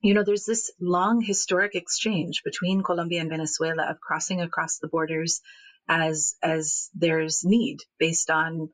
you 0.00 0.14
know, 0.14 0.24
there's 0.24 0.44
this 0.44 0.70
long 0.80 1.20
historic 1.20 1.74
exchange 1.74 2.42
between 2.44 2.82
Colombia 2.82 3.20
and 3.20 3.30
Venezuela 3.30 3.84
of 3.90 4.00
crossing 4.00 4.40
across 4.40 4.78
the 4.78 4.88
borders 4.88 5.40
as, 5.88 6.36
as 6.42 6.90
there's 6.94 7.44
need 7.44 7.78
based 7.98 8.30
on 8.30 8.70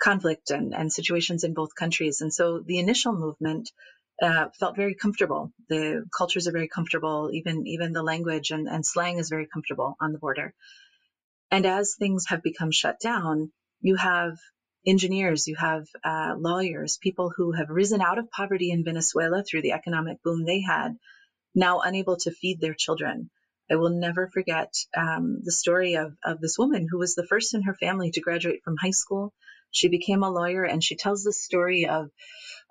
conflict 0.00 0.50
and, 0.50 0.74
and 0.74 0.92
situations 0.92 1.44
in 1.44 1.54
both 1.54 1.74
countries. 1.74 2.20
And 2.20 2.32
so 2.32 2.60
the 2.64 2.78
initial 2.78 3.12
movement 3.12 3.70
uh, 4.22 4.48
felt 4.58 4.76
very 4.76 4.94
comfortable. 4.94 5.52
The 5.68 6.04
cultures 6.16 6.48
are 6.48 6.52
very 6.52 6.68
comfortable. 6.68 7.30
Even 7.32 7.66
even 7.66 7.92
the 7.92 8.02
language 8.02 8.50
and, 8.50 8.68
and 8.68 8.84
slang 8.84 9.18
is 9.18 9.28
very 9.28 9.46
comfortable 9.46 9.96
on 10.00 10.12
the 10.12 10.18
border. 10.18 10.54
And 11.50 11.64
as 11.64 11.94
things 11.94 12.26
have 12.28 12.42
become 12.42 12.72
shut 12.72 13.00
down, 13.00 13.52
you 13.80 13.96
have 13.96 14.36
engineers, 14.86 15.46
you 15.46 15.56
have 15.56 15.86
uh, 16.04 16.34
lawyers, 16.38 16.98
people 17.00 17.32
who 17.34 17.52
have 17.52 17.68
risen 17.68 18.00
out 18.00 18.18
of 18.18 18.30
poverty 18.30 18.70
in 18.70 18.84
Venezuela 18.84 19.42
through 19.42 19.62
the 19.62 19.72
economic 19.72 20.22
boom 20.22 20.44
they 20.44 20.60
had, 20.60 20.96
now 21.54 21.80
unable 21.80 22.16
to 22.16 22.30
feed 22.30 22.60
their 22.60 22.74
children. 22.74 23.30
I 23.70 23.76
will 23.76 23.90
never 23.90 24.30
forget 24.32 24.72
um, 24.96 25.40
the 25.42 25.52
story 25.52 25.94
of, 25.94 26.14
of 26.24 26.40
this 26.40 26.58
woman 26.58 26.86
who 26.90 26.98
was 26.98 27.14
the 27.14 27.26
first 27.26 27.54
in 27.54 27.62
her 27.62 27.74
family 27.74 28.10
to 28.12 28.20
graduate 28.20 28.62
from 28.64 28.76
high 28.80 28.90
school. 28.90 29.32
She 29.70 29.88
became 29.88 30.22
a 30.22 30.30
lawyer 30.30 30.64
and 30.64 30.82
she 30.82 30.96
tells 30.96 31.22
the 31.22 31.32
story 31.32 31.86
of 31.86 32.08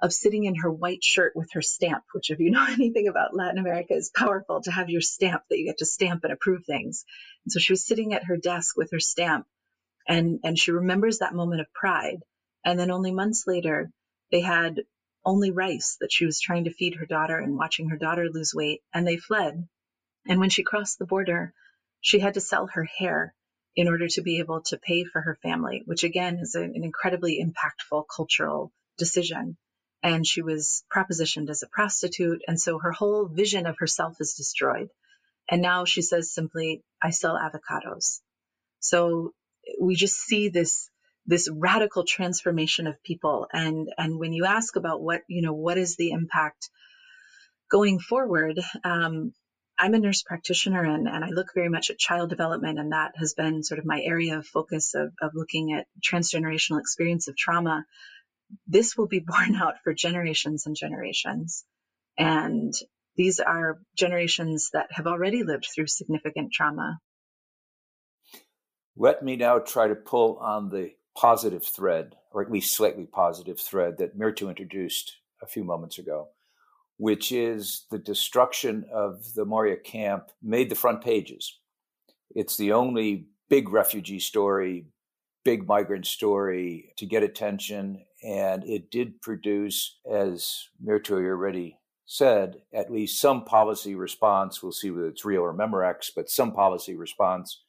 of 0.02 0.14
sitting 0.14 0.46
in 0.46 0.56
her 0.56 0.72
white 0.72 1.04
shirt 1.04 1.34
with 1.36 1.50
her 1.54 1.62
stamp, 1.62 2.04
which 2.14 2.30
if 2.30 2.40
you 2.40 2.52
know 2.52 2.66
anything 2.68 3.08
about 3.08 3.36
Latin 3.36 3.60
America 3.60 3.94
is 3.94 4.12
powerful 4.16 4.62
to 4.62 4.72
have 4.72 4.90
your 4.90 5.02
stamp 5.02 5.44
that 5.50 5.58
you 5.58 5.66
get 5.66 5.80
to 5.80 5.86
stamp 5.86 6.24
and 6.24 6.34
approve 6.34 6.66
things. 6.66 7.04
And 7.46 7.52
so 7.52 7.60
she 7.60 7.74
was 7.74 7.86
sitting 7.86 8.14
at 8.14 8.26
her 8.26 8.38
desk 8.38 8.78
with 8.78 8.92
her 8.92 9.00
stamp 9.00 9.46
and, 10.08 10.40
and 10.44 10.58
she 10.58 10.72
remembers 10.72 11.20
that 11.20 11.34
moment 11.34 11.62
of 11.62 11.74
pride. 11.74 12.24
And 12.64 12.80
then 12.80 12.92
only 12.92 13.12
months 13.12 13.46
later, 13.48 13.92
they 14.32 14.42
had 14.42 14.82
only 15.26 15.52
rice 15.52 15.98
that 16.00 16.12
she 16.12 16.26
was 16.26 16.40
trying 16.40 16.66
to 16.66 16.74
feed 16.74 16.96
her 16.96 17.06
daughter 17.06 17.38
and 17.38 17.58
watching 17.58 17.90
her 17.90 17.98
daughter 17.98 18.28
lose 18.30 18.54
weight 18.54 18.82
and 18.94 19.06
they 19.06 19.18
fled. 19.18 19.68
And 20.28 20.40
when 20.40 20.50
she 20.50 20.64
crossed 20.64 21.00
the 21.00 21.06
border, 21.06 21.54
she 22.02 22.20
had 22.20 22.36
to 22.36 22.42
sell 22.42 22.68
her 22.68 22.84
hair 22.84 23.34
in 23.76 23.88
order 23.88 24.08
to 24.08 24.22
be 24.22 24.40
able 24.40 24.62
to 24.62 24.78
pay 24.78 25.04
for 25.04 25.22
her 25.22 25.38
family, 25.44 25.84
which 25.86 26.04
again 26.04 26.40
is 26.40 26.56
an 26.56 26.74
incredibly 26.76 27.44
impactful 27.44 28.06
cultural 28.14 28.72
decision 28.98 29.58
and 30.04 30.26
she 30.26 30.42
was 30.42 30.84
propositioned 30.94 31.50
as 31.50 31.64
a 31.64 31.68
prostitute. 31.68 32.42
And 32.48 32.60
so 32.60 32.80
her 32.80 32.92
whole 32.92 33.26
vision 33.26 33.66
of 33.66 33.78
herself 33.80 34.18
is 34.20 34.36
destroyed. 34.36 34.90
And 35.50 35.62
now 35.62 35.86
she 35.86 36.02
says 36.02 36.32
simply, 36.34 36.84
I 37.02 37.12
sell 37.12 37.36
avocados. 37.36 38.22
So 38.80 39.34
we 39.80 39.96
just 39.96 40.18
see 40.18 40.50
this, 40.50 40.90
this 41.26 41.50
radical 41.52 42.04
transformation 42.06 42.88
of 42.88 43.02
people. 43.04 43.48
And, 43.52 43.90
and 43.98 44.20
when 44.20 44.34
you 44.34 44.46
ask 44.46 44.76
about 44.76 45.02
what, 45.02 45.22
you 45.28 45.42
know, 45.42 45.54
what 45.54 45.78
is 45.78 45.96
the 45.96 46.12
impact 46.12 46.70
going 47.70 48.00
forward, 48.00 48.60
um, 48.84 49.34
I'm 49.80 49.94
a 49.94 50.00
nurse 50.00 50.24
practitioner 50.24 50.84
and, 50.84 51.08
and 51.08 51.24
I 51.24 51.30
look 51.30 51.54
very 51.54 51.70
much 51.70 51.92
at 51.92 52.00
child 52.00 52.30
development, 52.30 52.80
and 52.80 52.94
that 52.94 53.12
has 53.18 53.36
been 53.36 53.64
sort 53.64 53.80
of 53.80 53.86
my 53.86 54.02
area 54.02 54.38
of 54.40 54.48
focus 54.48 54.96
of, 54.96 55.14
of 55.22 55.32
looking 55.36 55.74
at 55.74 55.86
transgenerational 56.04 56.80
experience 56.80 57.28
of 57.28 57.38
trauma 57.38 57.86
this 58.68 58.98
will 58.98 59.08
be 59.08 59.20
borne 59.26 59.56
out 59.56 59.76
for 59.84 59.94
generations 59.94 60.66
and 60.66 60.76
generations. 60.76 61.64
And 62.18 62.74
these 63.16 63.40
are 63.40 63.80
generations 63.96 64.72
that 64.74 64.88
have 64.92 65.08
already 65.08 65.44
lived 65.44 65.68
through 65.74 65.88
significant 65.88 66.52
trauma. 66.52 67.00
Let 69.00 69.22
me 69.22 69.36
now 69.36 69.60
try 69.60 69.88
to 69.88 69.94
pull 69.94 70.38
on 70.40 70.70
the 70.70 70.94
positive 71.16 71.64
thread, 71.64 72.16
or 72.32 72.42
at 72.42 72.52
least 72.52 72.76
slightly 72.76 73.06
positive 73.06 73.60
thread, 73.60 74.00
that 74.00 74.18
Mirto 74.18 74.50
introduced 74.50 75.18
a 75.42 75.46
few 75.46 75.64
moments 75.64 76.00
ago, 76.00 76.30
which 76.98 77.32
is 77.32 77.86
the 77.92 78.00
destruction 78.00 78.86
of 78.92 79.36
the 79.36 79.46
Moria 79.46 79.78
camp 79.78 80.32
made 80.42 80.70
the 80.70 80.76
front 80.76 81.04
pages. 81.04 81.60
It's 82.32 82.58
the 82.58 82.72
only 82.72 83.28
big 83.50 83.70
refugee 83.70 84.20
story, 84.20 84.88
big 85.46 85.68
migrant 85.68 86.08
story 86.08 86.94
to 86.98 87.06
get 87.06 87.22
attention. 87.22 88.04
And 88.24 88.64
it 88.64 88.90
did 88.90 89.22
produce, 89.22 90.00
as 90.12 90.70
Mirto 90.84 91.24
already 91.24 91.78
said, 92.08 92.64
at 92.74 92.92
least 92.92 93.22
some 93.22 93.46
policy 93.46 93.94
response. 93.94 94.64
We'll 94.64 94.72
see 94.72 94.90
whether 94.90 95.08
it's 95.08 95.24
real 95.24 95.42
or 95.42 95.54
Memorex, 95.54 96.10
but 96.16 96.32
some 96.32 96.52
policy 96.52 96.96
response. 96.96 97.62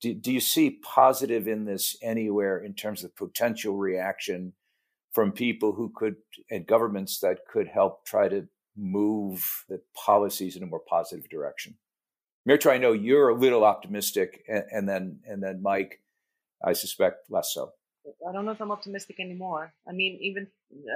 Do, 0.00 0.14
do 0.14 0.32
you 0.32 0.40
see 0.40 0.70
positive 0.70 1.46
in 1.46 1.64
this 1.64 1.96
anywhere 2.02 2.58
in 2.58 2.74
terms 2.74 3.04
of 3.04 3.14
potential 3.16 3.76
reaction 3.76 4.54
from 5.12 5.32
people 5.32 5.72
who 5.72 5.92
could, 5.94 6.16
and 6.50 6.66
governments 6.66 7.18
that 7.20 7.40
could 7.50 7.68
help 7.68 8.06
try 8.06 8.28
to 8.28 8.48
move 8.76 9.64
the 9.68 9.80
policies 9.94 10.56
in 10.56 10.62
a 10.62 10.66
more 10.66 10.80
positive 10.80 11.28
direction? 11.28 11.76
Mirto, 12.48 12.70
I 12.70 12.78
know 12.78 12.92
you're 12.92 13.28
a 13.28 13.34
little 13.34 13.64
optimistic, 13.64 14.42
and, 14.48 14.64
and 14.70 14.88
then 14.88 15.20
and 15.26 15.42
then 15.42 15.60
Mike, 15.62 16.00
I 16.64 16.72
suspect 16.72 17.30
less 17.30 17.52
so. 17.52 17.72
I 18.26 18.32
don't 18.32 18.46
know 18.46 18.52
if 18.52 18.60
I'm 18.60 18.72
optimistic 18.72 19.20
anymore. 19.20 19.74
I 19.86 19.92
mean, 19.92 20.18
even 20.22 20.46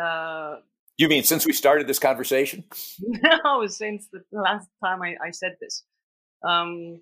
uh, 0.02 0.56
you 0.96 1.08
mean 1.08 1.24
since 1.24 1.44
we 1.44 1.52
started 1.52 1.86
this 1.86 1.98
conversation? 1.98 2.64
no, 2.98 3.66
since 3.66 4.08
the 4.10 4.22
last 4.32 4.68
time 4.82 5.02
I, 5.02 5.16
I 5.22 5.30
said 5.30 5.56
this. 5.60 5.84
Um, 6.42 7.00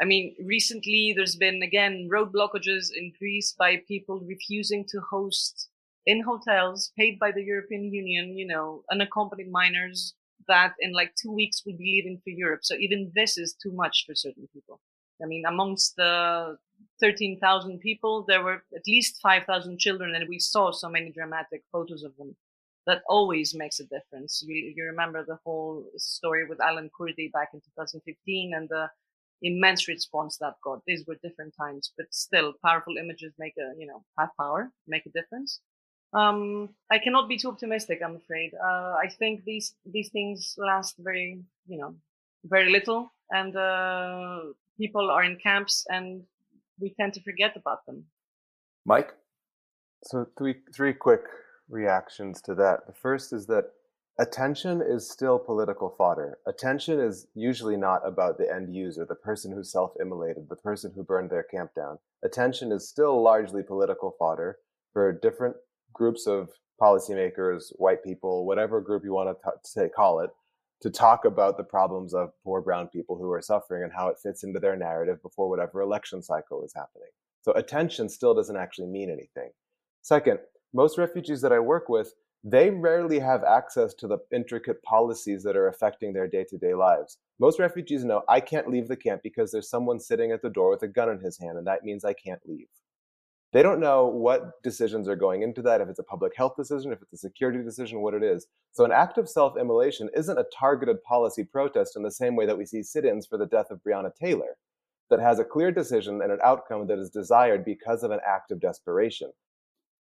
I 0.00 0.04
mean, 0.04 0.34
recently 0.44 1.14
there's 1.16 1.36
been 1.36 1.62
again 1.62 2.08
road 2.10 2.32
blockages 2.32 2.88
in 2.94 3.12
Greece 3.18 3.54
by 3.56 3.82
people 3.86 4.20
refusing 4.20 4.84
to 4.90 5.00
host 5.00 5.68
in 6.06 6.22
hotels 6.22 6.92
paid 6.98 7.18
by 7.18 7.32
the 7.32 7.42
European 7.42 7.92
Union, 7.92 8.36
you 8.36 8.46
know, 8.46 8.84
unaccompanied 8.90 9.50
minors 9.50 10.14
that 10.48 10.74
in 10.80 10.92
like 10.92 11.14
two 11.14 11.32
weeks 11.32 11.62
will 11.64 11.76
be 11.76 11.84
leaving 11.84 12.20
for 12.22 12.30
Europe. 12.30 12.60
So 12.62 12.74
even 12.76 13.12
this 13.14 13.38
is 13.38 13.56
too 13.62 13.72
much 13.72 14.04
for 14.06 14.14
certain 14.14 14.48
people. 14.52 14.80
I 15.22 15.26
mean, 15.26 15.44
amongst 15.46 15.96
the 15.96 16.58
13,000 17.00 17.78
people, 17.80 18.24
there 18.28 18.42
were 18.42 18.62
at 18.74 18.86
least 18.86 19.20
5,000 19.22 19.78
children, 19.78 20.14
and 20.14 20.28
we 20.28 20.38
saw 20.38 20.72
so 20.72 20.88
many 20.88 21.12
dramatic 21.12 21.62
photos 21.72 22.02
of 22.02 22.16
them. 22.16 22.36
That 22.86 23.02
always 23.08 23.54
makes 23.54 23.80
a 23.80 23.84
difference. 23.84 24.44
You, 24.46 24.74
you 24.76 24.84
remember 24.84 25.24
the 25.24 25.38
whole 25.44 25.86
story 25.96 26.46
with 26.46 26.60
Alan 26.60 26.90
Kurdi 26.90 27.32
back 27.32 27.48
in 27.54 27.60
2015 27.60 28.52
and 28.54 28.68
the 28.68 28.90
immense 29.42 29.88
response 29.88 30.38
that 30.38 30.54
got. 30.62 30.80
These 30.86 31.04
were 31.06 31.16
different 31.22 31.54
times, 31.58 31.92
but 31.96 32.06
still, 32.10 32.54
powerful 32.64 32.96
images 32.96 33.32
make 33.38 33.54
a, 33.58 33.78
you 33.78 33.86
know, 33.86 34.04
have 34.18 34.30
power, 34.38 34.70
make 34.86 35.06
a 35.06 35.10
difference. 35.10 35.60
Um, 36.12 36.70
I 36.90 36.98
cannot 36.98 37.28
be 37.28 37.36
too 37.36 37.48
optimistic, 37.48 38.00
I'm 38.04 38.16
afraid. 38.16 38.52
Uh, 38.54 38.94
I 39.02 39.08
think 39.18 39.44
these 39.44 39.74
these 39.84 40.10
things 40.10 40.54
last 40.56 40.94
very, 40.98 41.42
you 41.66 41.78
know, 41.78 41.96
very 42.44 42.70
little, 42.70 43.12
and 43.30 43.56
uh, 43.56 44.40
people 44.78 45.10
are 45.10 45.24
in 45.24 45.36
camps, 45.36 45.84
and 45.88 46.22
we 46.80 46.94
tend 47.00 47.14
to 47.14 47.22
forget 47.22 47.56
about 47.56 47.84
them. 47.86 48.04
Mike, 48.86 49.12
so 50.04 50.26
three 50.38 50.56
three 50.72 50.92
quick 50.92 51.24
reactions 51.68 52.40
to 52.42 52.54
that. 52.54 52.86
The 52.86 52.92
first 52.92 53.32
is 53.32 53.46
that 53.46 53.64
attention 54.18 54.82
is 54.82 55.10
still 55.10 55.38
political 55.38 55.94
fodder. 55.96 56.38
Attention 56.46 57.00
is 57.00 57.26
usually 57.34 57.76
not 57.76 58.06
about 58.06 58.38
the 58.38 58.52
end 58.52 58.74
user, 58.74 59.04
the 59.04 59.14
person 59.14 59.52
who 59.52 59.64
self-immolated, 59.64 60.48
the 60.48 60.56
person 60.56 60.92
who 60.94 61.02
burned 61.02 61.30
their 61.30 61.42
camp 61.42 61.74
down. 61.74 61.98
Attention 62.22 62.72
is 62.72 62.88
still 62.88 63.22
largely 63.22 63.62
political 63.62 64.14
fodder 64.18 64.58
for 64.92 65.12
different 65.12 65.56
groups 65.92 66.26
of 66.26 66.50
policymakers, 66.80 67.72
white 67.76 68.02
people, 68.04 68.46
whatever 68.46 68.80
group 68.80 69.04
you 69.04 69.12
want 69.12 69.28
to 69.28 69.50
t- 69.50 69.56
say 69.64 69.88
call 69.88 70.20
it, 70.20 70.30
to 70.80 70.90
talk 70.90 71.24
about 71.24 71.56
the 71.56 71.64
problems 71.64 72.14
of 72.14 72.30
poor 72.44 72.60
brown 72.60 72.88
people 72.88 73.16
who 73.16 73.30
are 73.30 73.42
suffering 73.42 73.82
and 73.82 73.92
how 73.92 74.08
it 74.08 74.18
fits 74.22 74.44
into 74.44 74.60
their 74.60 74.76
narrative 74.76 75.22
before 75.22 75.48
whatever 75.48 75.80
election 75.80 76.22
cycle 76.22 76.64
is 76.64 76.74
happening. 76.74 77.08
So 77.42 77.52
attention 77.52 78.08
still 78.08 78.34
doesn't 78.34 78.56
actually 78.56 78.88
mean 78.88 79.10
anything. 79.10 79.50
Second, 80.02 80.38
most 80.72 80.98
refugees 80.98 81.40
that 81.42 81.52
I 81.52 81.60
work 81.60 81.88
with, 81.88 82.14
they 82.46 82.68
rarely 82.68 83.18
have 83.18 83.42
access 83.42 83.94
to 83.94 84.06
the 84.06 84.18
intricate 84.30 84.82
policies 84.82 85.42
that 85.42 85.56
are 85.56 85.68
affecting 85.68 86.12
their 86.12 86.28
day-to-day 86.28 86.74
lives. 86.74 87.16
Most 87.40 87.58
refugees 87.58 88.04
know 88.04 88.22
I 88.28 88.40
can't 88.40 88.68
leave 88.68 88.86
the 88.86 88.96
camp 88.96 89.22
because 89.22 89.50
there's 89.50 89.70
someone 89.70 89.98
sitting 89.98 90.30
at 90.30 90.42
the 90.42 90.50
door 90.50 90.68
with 90.68 90.82
a 90.82 90.88
gun 90.88 91.08
in 91.08 91.20
his 91.20 91.38
hand 91.38 91.56
and 91.56 91.66
that 91.66 91.84
means 91.84 92.04
I 92.04 92.12
can't 92.12 92.46
leave. 92.46 92.68
They 93.54 93.62
don't 93.62 93.80
know 93.80 94.06
what 94.06 94.62
decisions 94.62 95.08
are 95.08 95.16
going 95.16 95.42
into 95.42 95.62
that, 95.62 95.80
if 95.80 95.88
it's 95.88 96.00
a 96.00 96.04
public 96.04 96.32
health 96.36 96.54
decision, 96.56 96.92
if 96.92 97.00
it's 97.00 97.14
a 97.14 97.16
security 97.16 97.62
decision, 97.62 98.02
what 98.02 98.12
it 98.12 98.22
is. 98.22 98.46
So 98.72 98.84
an 98.84 98.92
act 98.92 99.16
of 99.16 99.28
self-immolation 99.28 100.10
isn't 100.14 100.38
a 100.38 100.44
targeted 100.58 101.02
policy 101.04 101.44
protest 101.44 101.96
in 101.96 102.02
the 102.02 102.10
same 102.10 102.36
way 102.36 102.46
that 102.46 102.58
we 102.58 102.66
see 102.66 102.82
sit-ins 102.82 103.26
for 103.26 103.38
the 103.38 103.46
death 103.46 103.70
of 103.70 103.80
Breonna 103.86 104.10
Taylor, 104.14 104.56
that 105.08 105.20
has 105.20 105.38
a 105.38 105.44
clear 105.44 105.70
decision 105.70 106.20
and 106.20 106.32
an 106.32 106.40
outcome 106.42 106.88
that 106.88 106.98
is 106.98 107.10
desired 107.10 107.64
because 107.64 108.02
of 108.02 108.10
an 108.10 108.20
act 108.26 108.50
of 108.50 108.60
desperation. 108.60 109.30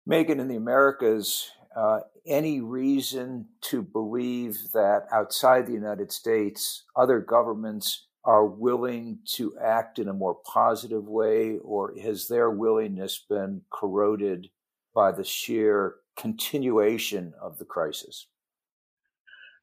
Megan, 0.08 0.40
in 0.40 0.48
the 0.48 0.56
Americas, 0.56 1.52
uh, 1.76 2.00
any 2.26 2.62
reason 2.62 3.48
to 3.62 3.82
believe 3.82 4.72
that 4.74 5.08
outside 5.12 5.68
the 5.68 5.74
United 5.74 6.12
States, 6.12 6.84
other 6.96 7.20
governments 7.20 8.08
are 8.24 8.46
willing 8.46 9.20
to 9.26 9.56
act 9.62 10.00
in 10.00 10.08
a 10.08 10.14
more 10.14 10.36
positive 10.46 11.08
way, 11.08 11.58
or 11.58 11.94
has 12.02 12.28
their 12.28 12.50
willingness 12.50 13.24
been 13.30 13.62
corroded 13.72 14.50
by 14.96 15.12
the 15.12 15.24
sheer 15.24 15.96
continuation 16.18 17.34
of 17.40 17.60
the 17.60 17.66
crisis? 17.66 18.28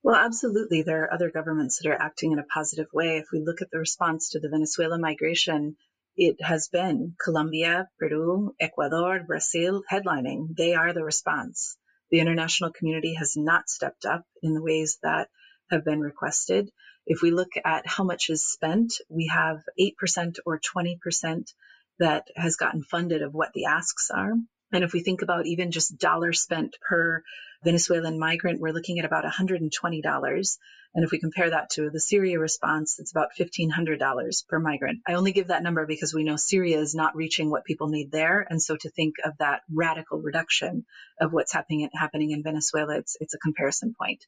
Well, 0.05 0.17
absolutely. 0.17 0.83
There 0.83 1.05
are 1.05 1.15
other 1.15 1.31
governments 1.31 1.79
that 1.79 1.89
are 1.89 2.01
acting 2.01 2.33
in 2.33 2.39
a 2.39 2.45
positive 2.45 2.89
way. 2.93 3.19
If 3.19 3.27
we 3.33 3.41
look 3.41 3.63
at 3.63 3.71
the 3.71 3.79
response 3.79 4.31
to 4.31 4.41
the 4.41 4.49
Venezuela 4.49 4.99
migration, 4.99 5.77
it 6.17 6.43
has 6.43 6.69
been 6.69 7.15
Colombia, 7.23 7.89
Peru, 7.99 8.55
Ecuador, 8.61 9.21
Brazil 9.27 9.83
headlining. 9.91 10.55
They 10.57 10.75
are 10.75 10.93
the 10.93 11.05
response. 11.05 11.79
The 12.13 12.21
international 12.21 12.73
community 12.73 13.15
has 13.15 13.37
not 13.39 13.71
stepped 13.71 14.05
up 14.05 14.27
in 14.43 14.53
the 14.53 14.63
ways 14.63 14.99
that 15.03 15.29
have 15.71 15.83
been 15.83 16.01
requested. 16.01 16.71
If 17.07 17.23
we 17.23 17.31
look 17.31 17.53
at 17.65 17.87
how 17.87 18.05
much 18.05 18.29
is 18.29 18.47
spent, 18.47 18.93
we 19.09 19.29
have 19.29 19.63
8% 19.81 20.37
or 20.45 20.61
20% 20.61 21.55
that 21.99 22.29
has 22.37 22.57
gotten 22.57 22.83
funded 22.83 23.23
of 23.23 23.33
what 23.33 23.55
the 23.55 23.65
asks 23.65 24.11
are. 24.11 24.35
And 24.73 24.85
if 24.85 24.93
we 24.93 25.01
think 25.01 25.23
about 25.23 25.47
even 25.47 25.71
just 25.71 25.99
dollars 25.99 26.43
spent 26.43 26.77
per 26.87 27.23
Venezuelan 27.65 28.19
migrant, 28.19 28.61
we're 28.61 28.73
looking 28.73 28.99
at 28.99 29.07
about 29.07 29.25
$120. 29.25 30.59
And 30.95 31.05
if 31.05 31.11
we 31.11 31.19
compare 31.19 31.49
that 31.51 31.71
to 31.71 31.89
the 31.91 32.01
Syria 32.01 32.39
response, 32.39 32.99
it's 32.99 33.13
about 33.13 33.31
$1,500 33.39 34.47
per 34.47 34.59
migrant. 34.59 35.01
I 35.07 35.15
only 35.15 35.33
give 35.33 35.49
that 35.49 35.63
number 35.63 35.87
because 35.87 36.13
we 36.13 36.25
know 36.25 36.37
Syria 36.37 36.79
is 36.81 36.95
not 36.95 37.17
reaching 37.17 37.51
what 37.51 37.65
people 37.65 37.89
need 37.89 38.13
there. 38.13 38.47
And 38.49 38.63
so 38.63 38.77
to 38.77 38.91
think 38.91 39.15
of 39.25 39.33
that 39.39 39.63
radical 39.73 40.21
reduction 40.21 40.85
of 41.19 41.33
what's 41.33 41.53
happening, 41.53 41.89
happening 41.95 42.33
in 42.33 42.43
Venezuela, 42.43 42.99
it's, 42.99 43.17
it's 43.21 43.35
a 43.35 43.39
comparison 43.39 43.95
point. 43.99 44.25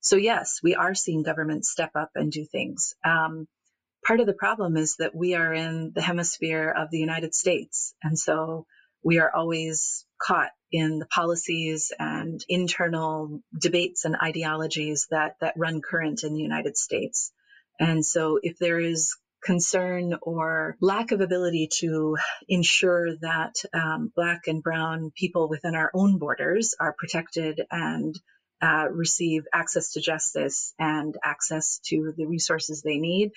So 0.00 0.16
yes, 0.16 0.60
we 0.62 0.76
are 0.76 0.94
seeing 0.94 1.24
governments 1.24 1.70
step 1.70 1.90
up 1.96 2.10
and 2.14 2.30
do 2.30 2.44
things. 2.44 2.94
Um, 3.04 3.48
part 4.06 4.20
of 4.20 4.26
the 4.26 4.32
problem 4.32 4.76
is 4.76 4.96
that 4.96 5.14
we 5.14 5.34
are 5.34 5.52
in 5.52 5.92
the 5.94 6.02
hemisphere 6.02 6.70
of 6.70 6.90
the 6.90 6.98
United 6.98 7.34
States. 7.34 7.94
And 8.02 8.16
so 8.16 8.66
we 9.02 9.18
are 9.18 9.34
always 9.34 10.06
caught 10.20 10.50
in 10.70 10.98
the 10.98 11.06
policies 11.06 11.92
and 11.98 12.44
internal 12.48 13.40
debates 13.58 14.04
and 14.04 14.16
ideologies 14.22 15.06
that, 15.10 15.36
that 15.40 15.54
run 15.56 15.80
current 15.80 16.24
in 16.24 16.34
the 16.34 16.40
United 16.40 16.76
States. 16.76 17.32
And 17.80 18.04
so 18.04 18.38
if 18.42 18.58
there 18.58 18.78
is 18.78 19.16
concern 19.42 20.14
or 20.22 20.76
lack 20.80 21.12
of 21.12 21.20
ability 21.20 21.68
to 21.80 22.16
ensure 22.48 23.16
that 23.18 23.54
um, 23.72 24.12
Black 24.14 24.48
and 24.48 24.62
Brown 24.62 25.12
people 25.14 25.48
within 25.48 25.74
our 25.74 25.90
own 25.94 26.18
borders 26.18 26.74
are 26.78 26.94
protected 26.98 27.62
and 27.70 28.18
uh, 28.60 28.86
receive 28.90 29.44
access 29.54 29.92
to 29.92 30.00
justice 30.00 30.74
and 30.78 31.16
access 31.24 31.78
to 31.86 32.12
the 32.16 32.26
resources 32.26 32.82
they 32.82 32.98
need. 32.98 33.30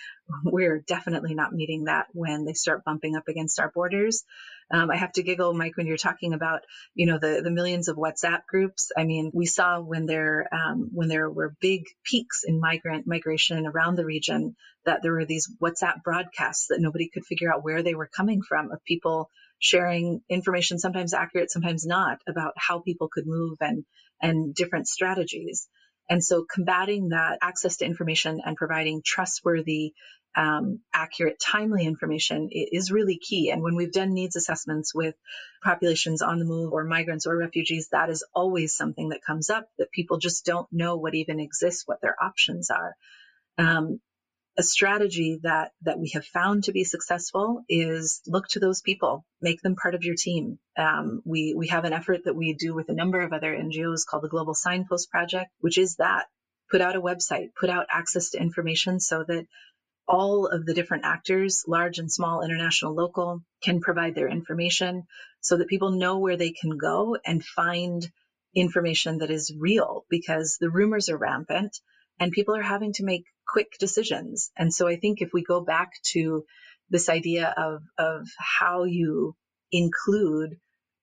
We're 0.44 0.80
definitely 0.80 1.36
not 1.36 1.54
meeting 1.54 1.84
that 1.84 2.08
when 2.14 2.46
they 2.46 2.54
start 2.54 2.84
bumping 2.84 3.16
up 3.16 3.28
against 3.28 3.60
our 3.60 3.70
borders. 3.70 4.24
Um, 4.72 4.90
I 4.90 4.96
have 4.96 5.12
to 5.14 5.24
giggle, 5.24 5.54
Mike, 5.54 5.78
when 5.78 5.88
you're 5.88 5.98
talking 5.98 6.34
about, 6.34 6.62
you 6.96 7.06
know, 7.06 7.20
the, 7.20 7.42
the 7.44 7.52
millions 7.52 7.88
of 7.88 7.98
WhatsApp 7.98 8.46
groups. 8.48 8.92
I 8.98 9.04
mean, 9.04 9.32
we 9.34 9.46
saw 9.46 9.80
when 9.80 10.06
there 10.06 10.48
um, 10.54 10.90
when 10.94 11.08
there 11.10 11.30
were 11.30 11.56
big 11.60 11.84
peaks 12.04 12.44
in 12.46 12.60
migrant 12.60 13.06
migration 13.08 13.68
around 13.68 13.96
the 13.96 14.06
region 14.06 14.56
that 14.86 15.02
there 15.02 15.14
were 15.14 15.26
these 15.26 15.50
WhatsApp 15.62 16.04
broadcasts 16.04 16.68
that 16.68 16.82
nobody 16.82 17.10
could 17.10 17.26
figure 17.26 17.54
out 17.54 17.64
where 17.64 17.84
they 17.84 17.96
were 17.96 18.10
coming 18.16 18.42
from 18.42 18.72
of 18.72 18.84
people 18.84 19.30
sharing 19.60 20.22
information, 20.28 20.80
sometimes 20.80 21.14
accurate, 21.14 21.52
sometimes 21.52 21.86
not, 21.86 22.18
about 22.28 22.54
how 22.58 22.80
people 22.80 23.10
could 23.12 23.28
move 23.28 23.58
and, 23.62 23.86
and 24.20 24.56
different 24.56 24.88
strategies. 24.88 25.68
And 26.10 26.24
so 26.24 26.46
combating 26.52 27.10
that 27.10 27.38
access 27.42 27.78
to 27.78 27.86
information 27.86 28.42
and 28.44 28.58
providing 28.58 29.02
trustworthy, 29.06 29.94
um, 30.36 30.80
accurate, 30.94 31.40
timely 31.40 31.86
information 31.86 32.50
is 32.52 32.92
really 32.92 33.18
key. 33.18 33.50
And 33.50 33.62
when 33.62 33.76
we've 33.76 33.92
done 33.92 34.14
needs 34.14 34.36
assessments 34.36 34.96
with 34.96 35.16
populations 35.64 36.22
on 36.22 36.40
the 36.40 36.46
move 36.46 36.72
or 36.72 36.84
migrants 36.86 37.28
or 37.28 37.38
refugees, 37.38 37.90
that 37.92 38.10
is 38.10 38.26
always 38.34 38.76
something 38.76 39.10
that 39.10 39.24
comes 39.26 39.50
up 39.50 39.68
that 39.78 39.92
people 39.92 40.18
just 40.18 40.46
don't 40.46 40.68
know 40.72 40.98
what 40.98 41.16
even 41.16 41.40
exists, 41.40 41.84
what 41.86 42.02
their 42.02 42.16
options 42.22 42.70
are. 42.70 42.96
Um, 43.58 44.00
a 44.58 44.64
strategy 44.64 45.40
that 45.44 45.72
that 45.84 45.98
we 45.98 46.10
have 46.10 46.26
found 46.26 46.66
to 46.66 46.74
be 46.74 46.84
successful 46.84 47.64
is 47.70 48.22
look 48.28 48.48
to 48.50 48.60
those 48.60 48.82
people, 48.82 49.26
make 49.42 49.62
them 49.62 49.76
part 49.76 49.96
of 49.96 50.04
your 50.04 50.16
team. 50.16 50.60
Um, 50.78 51.22
we 51.26 51.54
we 51.56 51.68
have 51.70 51.86
an 51.86 51.94
effort 51.94 52.26
that 52.26 52.36
we 52.36 52.54
do 52.54 52.74
with 52.74 52.90
a 52.90 52.94
number 52.94 53.22
of 53.22 53.32
other 53.32 53.56
NGOs 53.56 54.06
called 54.06 54.24
the 54.24 54.30
Global 54.30 54.54
Signpost 54.54 55.10
Project, 55.10 55.52
which 55.60 55.78
is 55.78 55.96
that 55.96 56.26
put 56.70 56.82
out 56.82 56.96
a 56.96 57.02
website, 57.02 57.50
put 57.60 57.70
out 57.70 57.88
access 57.92 58.32
to 58.32 58.42
information 58.42 59.00
so 59.00 59.24
that 59.28 59.46
all 60.12 60.48
of 60.48 60.66
the 60.66 60.74
different 60.74 61.06
actors, 61.06 61.64
large 61.68 61.98
and 61.98 62.12
small, 62.12 62.44
international, 62.44 62.94
local, 62.94 63.42
can 63.64 63.80
provide 63.80 64.14
their 64.14 64.28
information 64.28 65.04
so 65.40 65.58
that 65.58 65.70
people 65.70 65.92
know 65.92 66.20
where 66.20 66.36
they 66.36 66.52
can 66.52 66.78
go 66.78 67.18
and 67.26 67.44
find 67.44 68.08
information 68.54 69.20
that 69.20 69.32
is 69.32 69.54
real 69.58 70.04
because 70.10 70.58
the 70.60 70.70
rumors 70.70 71.08
are 71.08 71.18
rampant 71.18 71.80
and 72.20 72.34
people 72.34 72.56
are 72.56 72.62
having 72.62 72.92
to 72.94 73.06
make 73.06 73.24
quick 73.48 73.78
decisions. 73.80 74.52
And 74.58 74.74
so 74.74 74.86
I 74.88 74.98
think 74.98 75.22
if 75.22 75.30
we 75.34 75.44
go 75.44 75.62
back 75.62 75.92
to 76.12 76.44
this 76.90 77.08
idea 77.08 77.54
of, 77.56 77.82
of 77.98 78.28
how 78.38 78.84
you 78.84 79.34
include 79.72 80.58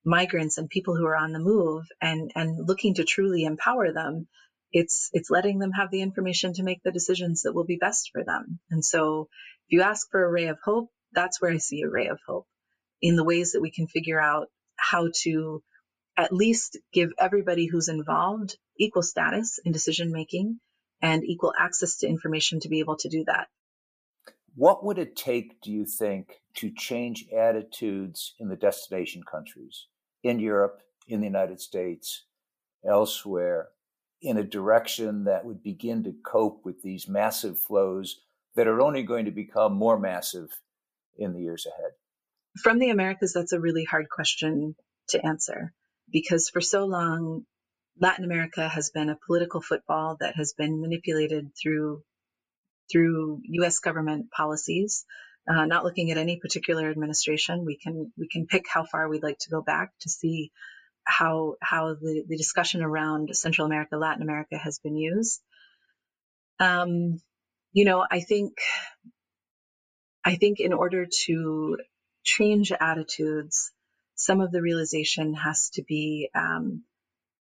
migrants 0.04 0.58
and 0.58 0.68
people 0.68 0.94
who 0.94 1.06
are 1.06 1.16
on 1.16 1.32
the 1.32 1.38
move 1.38 1.84
and, 2.00 2.30
and 2.34 2.68
looking 2.68 2.94
to 2.94 3.04
truly 3.04 3.44
empower 3.44 3.90
them, 3.92 4.28
it's, 4.72 5.10
it's 5.12 5.30
letting 5.30 5.58
them 5.58 5.72
have 5.72 5.90
the 5.90 6.02
information 6.02 6.52
to 6.54 6.62
make 6.62 6.82
the 6.82 6.92
decisions 6.92 7.42
that 7.42 7.54
will 7.54 7.64
be 7.64 7.78
best 7.80 8.10
for 8.12 8.24
them. 8.24 8.60
And 8.70 8.84
so 8.84 9.28
if 9.66 9.72
you 9.72 9.82
ask 9.82 10.10
for 10.10 10.24
a 10.24 10.30
ray 10.30 10.46
of 10.48 10.58
hope, 10.64 10.90
that's 11.12 11.40
where 11.40 11.50
I 11.50 11.58
see 11.58 11.82
a 11.82 11.88
ray 11.88 12.08
of 12.08 12.18
hope 12.26 12.46
in 13.00 13.16
the 13.16 13.24
ways 13.24 13.52
that 13.52 13.62
we 13.62 13.70
can 13.70 13.86
figure 13.86 14.20
out 14.20 14.48
how 14.76 15.08
to 15.22 15.62
at 16.16 16.32
least 16.32 16.76
give 16.92 17.10
everybody 17.18 17.66
who's 17.66 17.88
involved 17.88 18.56
equal 18.76 19.02
status 19.02 19.58
in 19.64 19.72
decision 19.72 20.12
making 20.12 20.58
and 21.00 21.24
equal 21.24 21.52
access 21.58 21.98
to 21.98 22.08
information 22.08 22.60
to 22.60 22.68
be 22.68 22.80
able 22.80 22.96
to 22.96 23.08
do 23.08 23.24
that. 23.26 23.46
What 24.56 24.84
would 24.84 24.98
it 24.98 25.14
take, 25.14 25.60
do 25.60 25.70
you 25.70 25.86
think, 25.86 26.40
to 26.56 26.72
change 26.76 27.26
attitudes 27.32 28.34
in 28.40 28.48
the 28.48 28.56
destination 28.56 29.22
countries, 29.22 29.86
in 30.24 30.40
Europe, 30.40 30.80
in 31.06 31.20
the 31.20 31.26
United 31.26 31.60
States, 31.60 32.24
elsewhere, 32.84 33.68
in 34.20 34.36
a 34.36 34.44
direction 34.44 35.24
that 35.24 35.44
would 35.44 35.62
begin 35.62 36.04
to 36.04 36.14
cope 36.24 36.64
with 36.64 36.82
these 36.82 37.08
massive 37.08 37.58
flows 37.58 38.20
that 38.56 38.66
are 38.66 38.80
only 38.80 39.02
going 39.02 39.24
to 39.26 39.30
become 39.30 39.74
more 39.74 39.98
massive 39.98 40.48
in 41.16 41.32
the 41.32 41.40
years 41.40 41.66
ahead? 41.66 41.92
From 42.62 42.78
the 42.78 42.90
Americas, 42.90 43.32
that's 43.32 43.52
a 43.52 43.60
really 43.60 43.84
hard 43.84 44.08
question 44.08 44.74
to 45.10 45.24
answer 45.24 45.72
because 46.10 46.48
for 46.48 46.60
so 46.60 46.84
long, 46.84 47.44
Latin 48.00 48.24
America 48.24 48.68
has 48.68 48.90
been 48.90 49.10
a 49.10 49.18
political 49.26 49.60
football 49.60 50.16
that 50.20 50.36
has 50.36 50.52
been 50.52 50.80
manipulated 50.80 51.50
through 51.60 52.02
through 52.90 53.40
U.S. 53.44 53.80
government 53.80 54.30
policies. 54.30 55.04
Uh, 55.48 55.64
not 55.64 55.84
looking 55.84 56.10
at 56.10 56.18
any 56.18 56.38
particular 56.38 56.90
administration, 56.90 57.64
we 57.64 57.76
can 57.76 58.12
we 58.16 58.28
can 58.28 58.46
pick 58.46 58.64
how 58.68 58.84
far 58.84 59.08
we'd 59.08 59.22
like 59.22 59.38
to 59.40 59.50
go 59.50 59.62
back 59.62 59.92
to 60.00 60.08
see 60.08 60.52
how 61.08 61.56
how 61.62 61.94
the, 61.94 62.24
the 62.28 62.36
discussion 62.36 62.82
around 62.82 63.34
Central 63.34 63.66
America, 63.66 63.96
Latin 63.96 64.22
America 64.22 64.58
has 64.58 64.78
been 64.78 64.96
used. 64.96 65.40
Um, 66.60 67.20
you 67.72 67.84
know, 67.86 68.04
I 68.08 68.20
think 68.20 68.58
I 70.22 70.36
think 70.36 70.60
in 70.60 70.74
order 70.74 71.06
to 71.24 71.78
change 72.24 72.72
attitudes, 72.78 73.72
some 74.16 74.42
of 74.42 74.52
the 74.52 74.60
realization 74.60 75.32
has 75.34 75.70
to 75.70 75.82
be 75.82 76.28
um, 76.34 76.84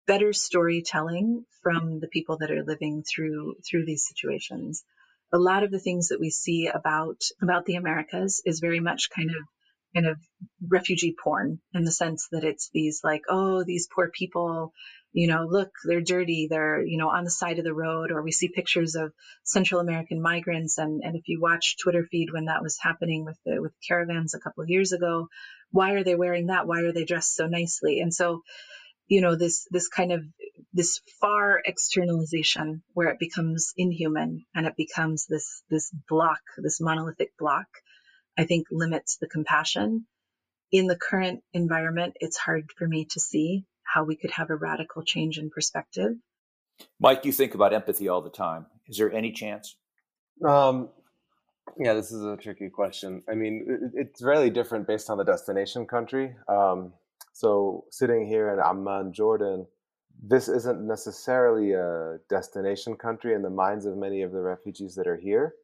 better 0.07 0.33
storytelling 0.33 1.45
from 1.61 2.01
the 2.01 2.07
people 2.09 2.37
that 2.39 2.51
are 2.51 2.65
living 2.65 3.03
through 3.03 3.55
through 3.65 3.85
these 3.85 4.05
situations. 4.05 4.83
A 5.31 5.37
lot 5.37 5.63
of 5.63 5.71
the 5.71 5.79
things 5.79 6.09
that 6.09 6.19
we 6.19 6.29
see 6.29 6.67
about 6.67 7.21
about 7.41 7.65
the 7.65 7.75
Americas 7.75 8.41
is 8.45 8.59
very 8.59 8.81
much 8.81 9.09
kind 9.09 9.29
of 9.29 9.37
kind 9.93 10.07
of 10.07 10.17
refugee 10.67 11.15
porn 11.21 11.59
in 11.73 11.83
the 11.83 11.91
sense 11.91 12.27
that 12.31 12.43
it's 12.43 12.69
these 12.73 13.01
like, 13.03 13.21
oh, 13.29 13.63
these 13.63 13.87
poor 13.93 14.09
people, 14.09 14.73
you 15.11 15.27
know, 15.27 15.45
look, 15.47 15.69
they're 15.85 16.01
dirty, 16.01 16.47
they're, 16.49 16.83
you 16.83 16.97
know, 16.97 17.09
on 17.09 17.23
the 17.23 17.29
side 17.29 17.59
of 17.59 17.65
the 17.65 17.73
road, 17.73 18.11
or 18.11 18.21
we 18.23 18.31
see 18.31 18.47
pictures 18.47 18.95
of 18.95 19.13
Central 19.43 19.81
American 19.81 20.21
migrants. 20.21 20.77
And, 20.77 21.01
and 21.03 21.15
if 21.15 21.27
you 21.27 21.39
watch 21.39 21.77
Twitter 21.77 22.07
feed 22.09 22.31
when 22.31 22.45
that 22.45 22.63
was 22.63 22.77
happening 22.79 23.25
with 23.25 23.37
the, 23.45 23.61
with 23.61 23.73
caravans 23.87 24.33
a 24.33 24.39
couple 24.39 24.63
of 24.63 24.69
years 24.69 24.91
ago, 24.91 25.27
why 25.71 25.91
are 25.91 26.03
they 26.03 26.15
wearing 26.15 26.47
that? 26.47 26.67
Why 26.67 26.81
are 26.81 26.93
they 26.93 27.05
dressed 27.05 27.35
so 27.35 27.47
nicely? 27.47 27.99
And 27.99 28.13
so 28.13 28.41
you 29.07 29.21
know 29.21 29.35
this 29.35 29.67
this 29.69 29.87
kind 29.89 30.11
of 30.11 30.23
this 30.71 31.01
far 31.19 31.61
externalization 31.63 32.81
where 32.93 33.09
it 33.09 33.19
becomes 33.19 33.73
inhuman 33.77 34.45
and 34.55 34.65
it 34.65 34.75
becomes 34.77 35.27
this 35.27 35.61
this 35.69 35.91
block 36.09 36.39
this 36.57 36.79
monolithic 36.79 37.37
block 37.37 37.67
i 38.37 38.45
think 38.45 38.67
limits 38.71 39.17
the 39.17 39.27
compassion. 39.27 40.05
In 40.71 40.87
the 40.87 40.95
current 40.95 41.43
environment 41.53 42.15
it's 42.19 42.37
hard 42.37 42.71
for 42.77 42.87
me 42.87 43.05
to 43.11 43.19
see 43.19 43.65
how 43.83 44.03
we 44.03 44.15
could 44.15 44.31
have 44.31 44.49
a 44.49 44.55
radical 44.55 45.03
change 45.03 45.37
in 45.37 45.49
perspective. 45.49 46.13
Mike 46.99 47.25
you 47.25 47.31
think 47.31 47.53
about 47.53 47.73
empathy 47.73 48.09
all 48.09 48.21
the 48.21 48.29
time. 48.29 48.65
Is 48.87 48.97
there 48.97 49.11
any 49.11 49.31
chance? 49.31 49.75
Um, 50.45 50.89
yeah 51.77 51.93
this 51.93 52.11
is 52.11 52.23
a 52.23 52.37
tricky 52.37 52.69
question. 52.69 53.23
I 53.29 53.35
mean 53.35 53.91
it's 53.93 54.21
really 54.21 54.49
different 54.49 54.87
based 54.87 55.09
on 55.09 55.17
the 55.17 55.23
destination 55.23 55.85
country. 55.85 56.35
Um, 56.47 56.93
so 57.33 57.85
sitting 57.89 58.27
here 58.27 58.53
in 58.53 58.59
Amman, 58.59 59.13
Jordan, 59.13 59.65
this 60.21 60.47
isn't 60.47 60.85
necessarily 60.87 61.73
a 61.73 62.17
destination 62.29 62.95
country 62.95 63.33
in 63.33 63.41
the 63.41 63.49
minds 63.49 63.85
of 63.85 63.97
many 63.97 64.21
of 64.21 64.31
the 64.31 64.41
refugees 64.41 64.95
that 64.95 65.07
are 65.07 65.17
here. 65.17 65.55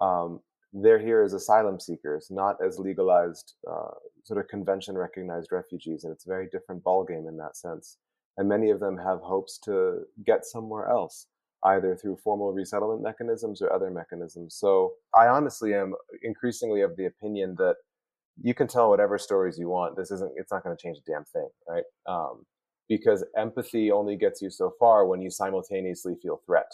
Um, 0.00 0.40
they're 0.72 0.98
here 0.98 1.22
as 1.22 1.32
asylum 1.32 1.80
seekers, 1.80 2.28
not 2.30 2.56
as 2.64 2.78
legalized, 2.78 3.54
uh, 3.70 3.90
sort 4.24 4.40
of 4.40 4.48
convention 4.48 4.96
recognized 4.96 5.52
refugees, 5.52 6.04
and 6.04 6.12
it's 6.12 6.26
a 6.26 6.28
very 6.28 6.48
different 6.50 6.82
ballgame 6.82 7.28
in 7.28 7.36
that 7.36 7.56
sense. 7.56 7.98
And 8.36 8.48
many 8.48 8.70
of 8.70 8.80
them 8.80 8.98
have 8.98 9.20
hopes 9.20 9.58
to 9.60 10.00
get 10.26 10.44
somewhere 10.44 10.88
else, 10.88 11.26
either 11.64 11.96
through 11.96 12.18
formal 12.22 12.52
resettlement 12.52 13.02
mechanisms 13.02 13.62
or 13.62 13.72
other 13.72 13.90
mechanisms. 13.90 14.54
So 14.54 14.92
I 15.14 15.28
honestly 15.28 15.74
am 15.74 15.94
increasingly 16.22 16.82
of 16.82 16.96
the 16.96 17.06
opinion 17.06 17.54
that 17.58 17.76
you 18.42 18.52
can 18.52 18.66
tell 18.66 18.90
whatever 18.90 19.16
stories 19.16 19.58
you 19.58 19.68
want. 19.68 19.96
This 19.96 20.10
isn't, 20.10 20.32
it's 20.36 20.52
not 20.52 20.62
going 20.62 20.76
to 20.76 20.82
change 20.82 20.98
a 20.98 21.10
damn 21.10 21.24
thing, 21.24 21.48
right? 21.66 21.84
Um, 22.06 22.44
because 22.88 23.24
empathy 23.36 23.90
only 23.90 24.16
gets 24.16 24.42
you 24.42 24.50
so 24.50 24.74
far 24.78 25.06
when 25.06 25.22
you 25.22 25.30
simultaneously 25.30 26.16
feel 26.20 26.40
threat. 26.44 26.70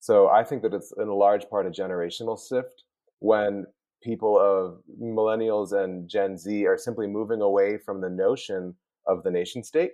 So 0.00 0.28
I 0.28 0.44
think 0.44 0.62
that 0.62 0.74
it's 0.74 0.92
in 0.98 1.08
a 1.08 1.14
large 1.14 1.48
part 1.48 1.66
a 1.66 1.70
generational 1.70 2.38
shift 2.38 2.84
when 3.20 3.66
people 4.02 4.38
of 4.38 4.80
millennials 5.00 5.72
and 5.72 6.08
Gen 6.08 6.36
Z 6.36 6.66
are 6.66 6.78
simply 6.78 7.06
moving 7.06 7.40
away 7.40 7.78
from 7.78 8.00
the 8.00 8.10
notion 8.10 8.74
of 9.06 9.22
the 9.22 9.30
nation 9.30 9.62
state. 9.62 9.92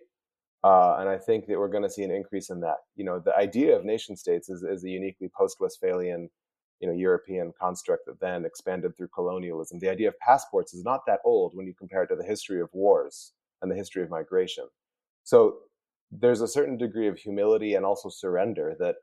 Uh, 0.65 0.97
and 0.99 1.09
I 1.09 1.19
think 1.19 1.47
that 1.47 1.59
we're 1.59 1.69
going 1.69 1.83
to 1.83 1.91
see 1.91 2.03
an 2.03 2.11
increase 2.11 2.51
in 2.51 2.61
that. 2.61 2.79
You 2.97 3.05
know, 3.05 3.21
the 3.25 3.37
idea 3.37 3.77
of 3.77 3.85
nation 3.85 4.17
states 4.17 4.49
is, 4.49 4.63
is 4.63 4.85
a 4.85 4.89
uniquely 4.89 5.29
post 5.37 5.59
Westphalian 5.61 6.29
you 6.81 6.89
know 6.89 6.95
European 6.95 7.53
construct 7.59 8.07
that 8.07 8.21
then 8.21 8.45
expanded 8.45 8.97
through 8.97 9.09
colonialism. 9.09 9.79
The 9.79 9.89
idea 9.89 10.09
of 10.09 10.19
passports 10.19 10.75
is 10.75 10.85
not 10.85 11.01
that 11.07 11.21
old 11.25 11.53
when 11.55 11.67
you 11.67 11.75
compare 11.75 12.03
it 12.03 12.09
to 12.09 12.17
the 12.17 12.25
history 12.25 12.61
of 12.61 12.69
wars 12.73 13.33
and 13.63 13.71
the 13.71 13.77
history 13.77 14.03
of 14.03 14.11
migration. 14.11 14.67
So 15.25 15.59
there's 16.11 16.41
a 16.41 16.49
certain 16.49 16.77
degree 16.77 17.09
of 17.09 17.19
humility 17.19 17.75
and 17.75 17.85
also 17.85 18.09
surrender 18.09 18.77
that 18.79 18.97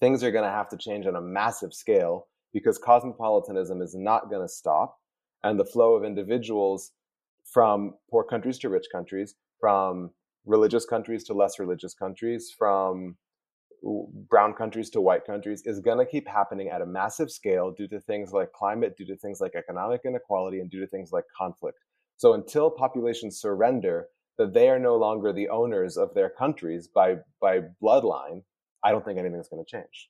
things 0.00 0.22
are 0.22 0.30
going 0.30 0.44
to 0.44 0.50
have 0.50 0.68
to 0.70 0.76
change 0.76 1.06
on 1.06 1.16
a 1.16 1.20
massive 1.20 1.72
scale 1.72 2.28
because 2.52 2.78
cosmopolitanism 2.78 3.80
is 3.82 3.94
not 3.94 4.30
going 4.30 4.42
to 4.42 4.48
stop 4.48 4.98
and 5.44 5.58
the 5.58 5.64
flow 5.64 5.94
of 5.94 6.04
individuals 6.04 6.92
from 7.44 7.94
poor 8.10 8.24
countries 8.24 8.58
to 8.60 8.68
rich 8.68 8.86
countries 8.92 9.34
from 9.60 10.10
religious 10.44 10.84
countries 10.84 11.24
to 11.24 11.34
less 11.34 11.58
religious 11.58 11.94
countries 11.94 12.52
from 12.56 13.16
brown 14.28 14.54
countries 14.54 14.90
to 14.90 15.00
white 15.00 15.24
countries 15.24 15.62
is 15.66 15.80
going 15.80 15.98
to 15.98 16.10
keep 16.10 16.28
happening 16.28 16.68
at 16.68 16.80
a 16.80 16.86
massive 16.86 17.30
scale 17.30 17.72
due 17.72 17.88
to 17.88 18.00
things 18.00 18.32
like 18.32 18.52
climate, 18.52 18.96
due 18.96 19.06
to 19.06 19.16
things 19.16 19.40
like 19.40 19.54
economic 19.56 20.02
inequality, 20.04 20.60
and 20.60 20.70
due 20.70 20.80
to 20.80 20.86
things 20.86 21.10
like 21.12 21.24
conflict. 21.36 21.78
So 22.16 22.34
until 22.34 22.70
populations 22.70 23.40
surrender 23.40 24.06
that 24.38 24.54
they 24.54 24.68
are 24.68 24.78
no 24.78 24.96
longer 24.96 25.32
the 25.32 25.48
owners 25.48 25.96
of 25.96 26.14
their 26.14 26.30
countries 26.30 26.88
by, 26.88 27.16
by 27.40 27.60
bloodline, 27.82 28.42
I 28.84 28.92
don't 28.92 29.04
think 29.04 29.18
anything's 29.18 29.48
going 29.48 29.64
to 29.64 29.70
change. 29.70 30.08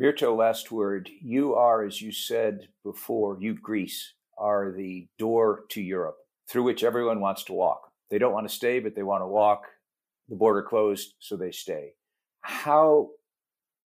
Mirto, 0.00 0.36
last 0.36 0.72
word. 0.72 1.08
You 1.22 1.54
are, 1.54 1.84
as 1.84 2.02
you 2.02 2.10
said 2.10 2.68
before, 2.82 3.38
you, 3.40 3.54
Greece, 3.54 4.14
are 4.36 4.72
the 4.72 5.06
door 5.18 5.64
to 5.70 5.80
Europe. 5.80 6.16
through 6.48 6.64
which 6.64 6.84
everyone 6.84 7.20
wants 7.20 7.44
to 7.44 7.52
walk. 7.52 7.90
They 8.10 8.18
don't 8.18 8.32
want 8.32 8.48
to 8.48 8.54
stay, 8.54 8.80
but 8.80 8.94
they 8.94 9.02
want 9.02 9.22
to 9.22 9.26
walk. 9.26 9.64
The 10.28 10.36
border 10.36 10.62
closed, 10.62 11.14
so 11.18 11.36
they 11.36 11.50
stay. 11.50 11.92
How 12.40 13.10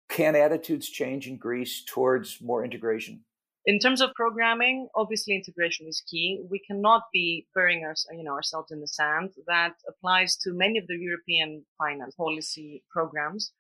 can 0.08 0.36
attitudes 0.36 0.88
change 0.88 1.26
in 1.26 1.36
Greece 1.38 1.84
towards 1.84 2.38
more 2.42 2.64
integration? 2.64 3.24
In 3.64 3.78
terms 3.78 4.00
of 4.00 4.12
programming, 4.14 4.88
obviously 4.94 5.34
integration 5.34 5.86
is 5.86 6.02
key. 6.10 6.42
We 6.50 6.60
cannot 6.66 7.02
be 7.12 7.46
burying 7.54 7.84
our, 7.84 7.94
you 8.10 8.24
know, 8.24 8.32
ourselves 8.32 8.72
in 8.72 8.80
the 8.80 8.88
sand. 8.88 9.30
That 9.46 9.74
applies 9.88 10.36
to 10.38 10.52
many 10.52 10.78
of 10.78 10.86
the 10.88 10.96
European 10.96 11.64
finance 11.78 12.14
policy 12.16 12.82
programs 12.90 13.52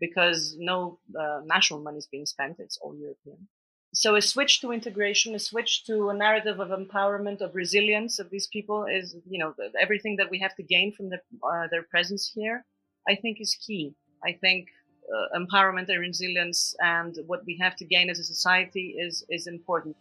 because 0.00 0.56
no 0.58 0.98
uh, 1.18 1.40
national 1.44 1.80
money 1.80 1.98
is 1.98 2.06
being 2.06 2.26
spent. 2.26 2.58
It's 2.58 2.78
all 2.78 2.94
European. 2.96 3.48
So 3.94 4.16
a 4.16 4.22
switch 4.22 4.60
to 4.60 4.72
integration, 4.72 5.34
a 5.34 5.38
switch 5.38 5.84
to 5.86 6.10
a 6.10 6.14
narrative 6.14 6.60
of 6.60 6.68
empowerment, 6.68 7.40
of 7.40 7.54
resilience 7.54 8.18
of 8.18 8.30
these 8.30 8.46
people 8.46 8.84
is, 8.84 9.16
you 9.28 9.38
know, 9.38 9.54
everything 9.80 10.16
that 10.16 10.30
we 10.30 10.38
have 10.40 10.54
to 10.56 10.62
gain 10.62 10.92
from 10.92 11.08
the, 11.08 11.20
uh, 11.42 11.68
their 11.70 11.82
presence 11.82 12.30
here, 12.32 12.64
I 13.08 13.14
think 13.14 13.40
is 13.40 13.54
key. 13.54 13.94
I 14.24 14.32
think 14.32 14.68
uh, 15.12 15.38
empowerment 15.38 15.88
and 15.88 16.00
resilience 16.00 16.74
and 16.80 17.16
what 17.26 17.44
we 17.46 17.56
have 17.58 17.76
to 17.76 17.84
gain 17.84 18.10
as 18.10 18.18
a 18.18 18.24
society 18.24 18.94
is 18.98 19.24
is 19.30 19.46
important. 19.46 19.96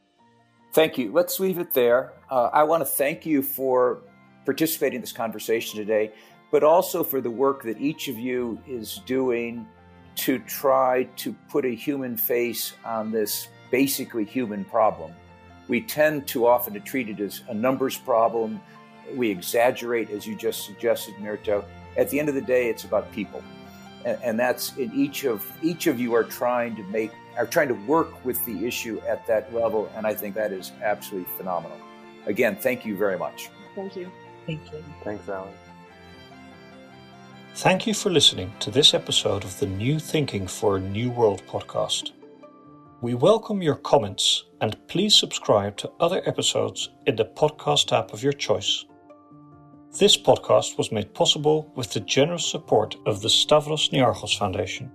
Thank 0.73 0.97
you. 0.97 1.11
Let's 1.11 1.39
leave 1.39 1.59
it 1.59 1.73
there. 1.73 2.13
Uh, 2.29 2.49
I 2.51 2.63
want 2.63 2.81
to 2.81 2.85
thank 2.85 3.25
you 3.25 3.41
for 3.41 4.01
participating 4.45 4.97
in 4.97 5.01
this 5.01 5.13
conversation 5.13 5.79
today, 5.79 6.11
but 6.51 6.63
also 6.63 7.03
for 7.03 7.21
the 7.21 7.31
work 7.31 7.63
that 7.63 7.79
each 7.79 8.09
of 8.09 8.17
you 8.17 8.61
is 8.67 9.01
doing 9.05 9.65
to 10.17 10.39
try 10.39 11.03
to 11.15 11.33
put 11.49 11.65
a 11.65 11.73
human 11.73 12.17
face 12.17 12.73
on 12.85 13.11
this 13.11 13.47
basically 13.71 14.25
human 14.25 14.65
problem. 14.65 15.13
We 15.67 15.81
tend 15.81 16.27
too 16.27 16.47
often 16.47 16.73
to 16.73 16.79
treat 16.79 17.09
it 17.09 17.19
as 17.19 17.41
a 17.49 17.53
numbers 17.53 17.97
problem. 17.97 18.61
We 19.15 19.29
exaggerate, 19.29 20.09
as 20.09 20.25
you 20.25 20.35
just 20.35 20.65
suggested, 20.65 21.15
Mirto. 21.15 21.63
At 21.97 22.09
the 22.09 22.19
end 22.19 22.29
of 22.29 22.35
the 22.35 22.41
day, 22.41 22.69
it's 22.69 22.83
about 22.83 23.11
people 23.11 23.43
and, 24.07 24.23
and 24.23 24.39
that's 24.39 24.75
in 24.77 24.91
each 24.93 25.25
of 25.25 25.45
each 25.61 25.87
of 25.87 25.99
you 25.99 26.13
are 26.13 26.23
trying 26.23 26.75
to 26.75 26.83
make 26.83 27.11
are 27.37 27.45
trying 27.45 27.67
to 27.67 27.73
work 27.85 28.25
with 28.25 28.43
the 28.45 28.65
issue 28.65 28.99
at 29.07 29.27
that 29.27 29.53
level, 29.53 29.91
and 29.95 30.07
I 30.07 30.13
think 30.13 30.33
that 30.35 30.51
is 30.51 30.71
absolutely 30.81 31.29
phenomenal. 31.37 31.77
Again, 32.25 32.55
thank 32.55 32.85
you 32.85 32.97
very 32.97 33.17
much. 33.17 33.49
Thank 33.75 33.95
you. 33.95 34.11
Thank 34.45 34.71
you. 34.71 34.83
Thanks, 35.03 35.29
Alan. 35.29 35.53
Thank 37.57 37.87
you 37.87 37.95
for 37.95 38.11
listening 38.11 38.53
to 38.59 38.69
this 38.69 38.93
episode 38.93 39.43
of 39.43 39.59
the 39.59 39.65
New 39.65 39.97
Thinking 39.97 40.45
for 40.45 40.77
a 40.77 40.79
New 40.79 41.09
World 41.09 41.41
podcast. 41.47 42.11
We 43.01 43.15
welcome 43.15 43.63
your 43.63 43.77
comments 43.77 44.43
and 44.61 44.77
please 44.87 45.15
subscribe 45.15 45.75
to 45.77 45.91
other 45.99 46.21
episodes 46.27 46.91
in 47.07 47.15
the 47.15 47.25
podcast 47.25 47.91
app 47.97 48.13
of 48.13 48.21
your 48.21 48.33
choice. 48.33 48.85
This 49.97 50.15
podcast 50.15 50.77
was 50.77 50.91
made 50.91 51.15
possible 51.15 51.73
with 51.75 51.91
the 51.91 51.99
generous 52.01 52.45
support 52.45 52.95
of 53.07 53.23
the 53.23 53.29
Stavros 53.31 53.89
Niarchos 53.89 54.37
Foundation. 54.37 54.91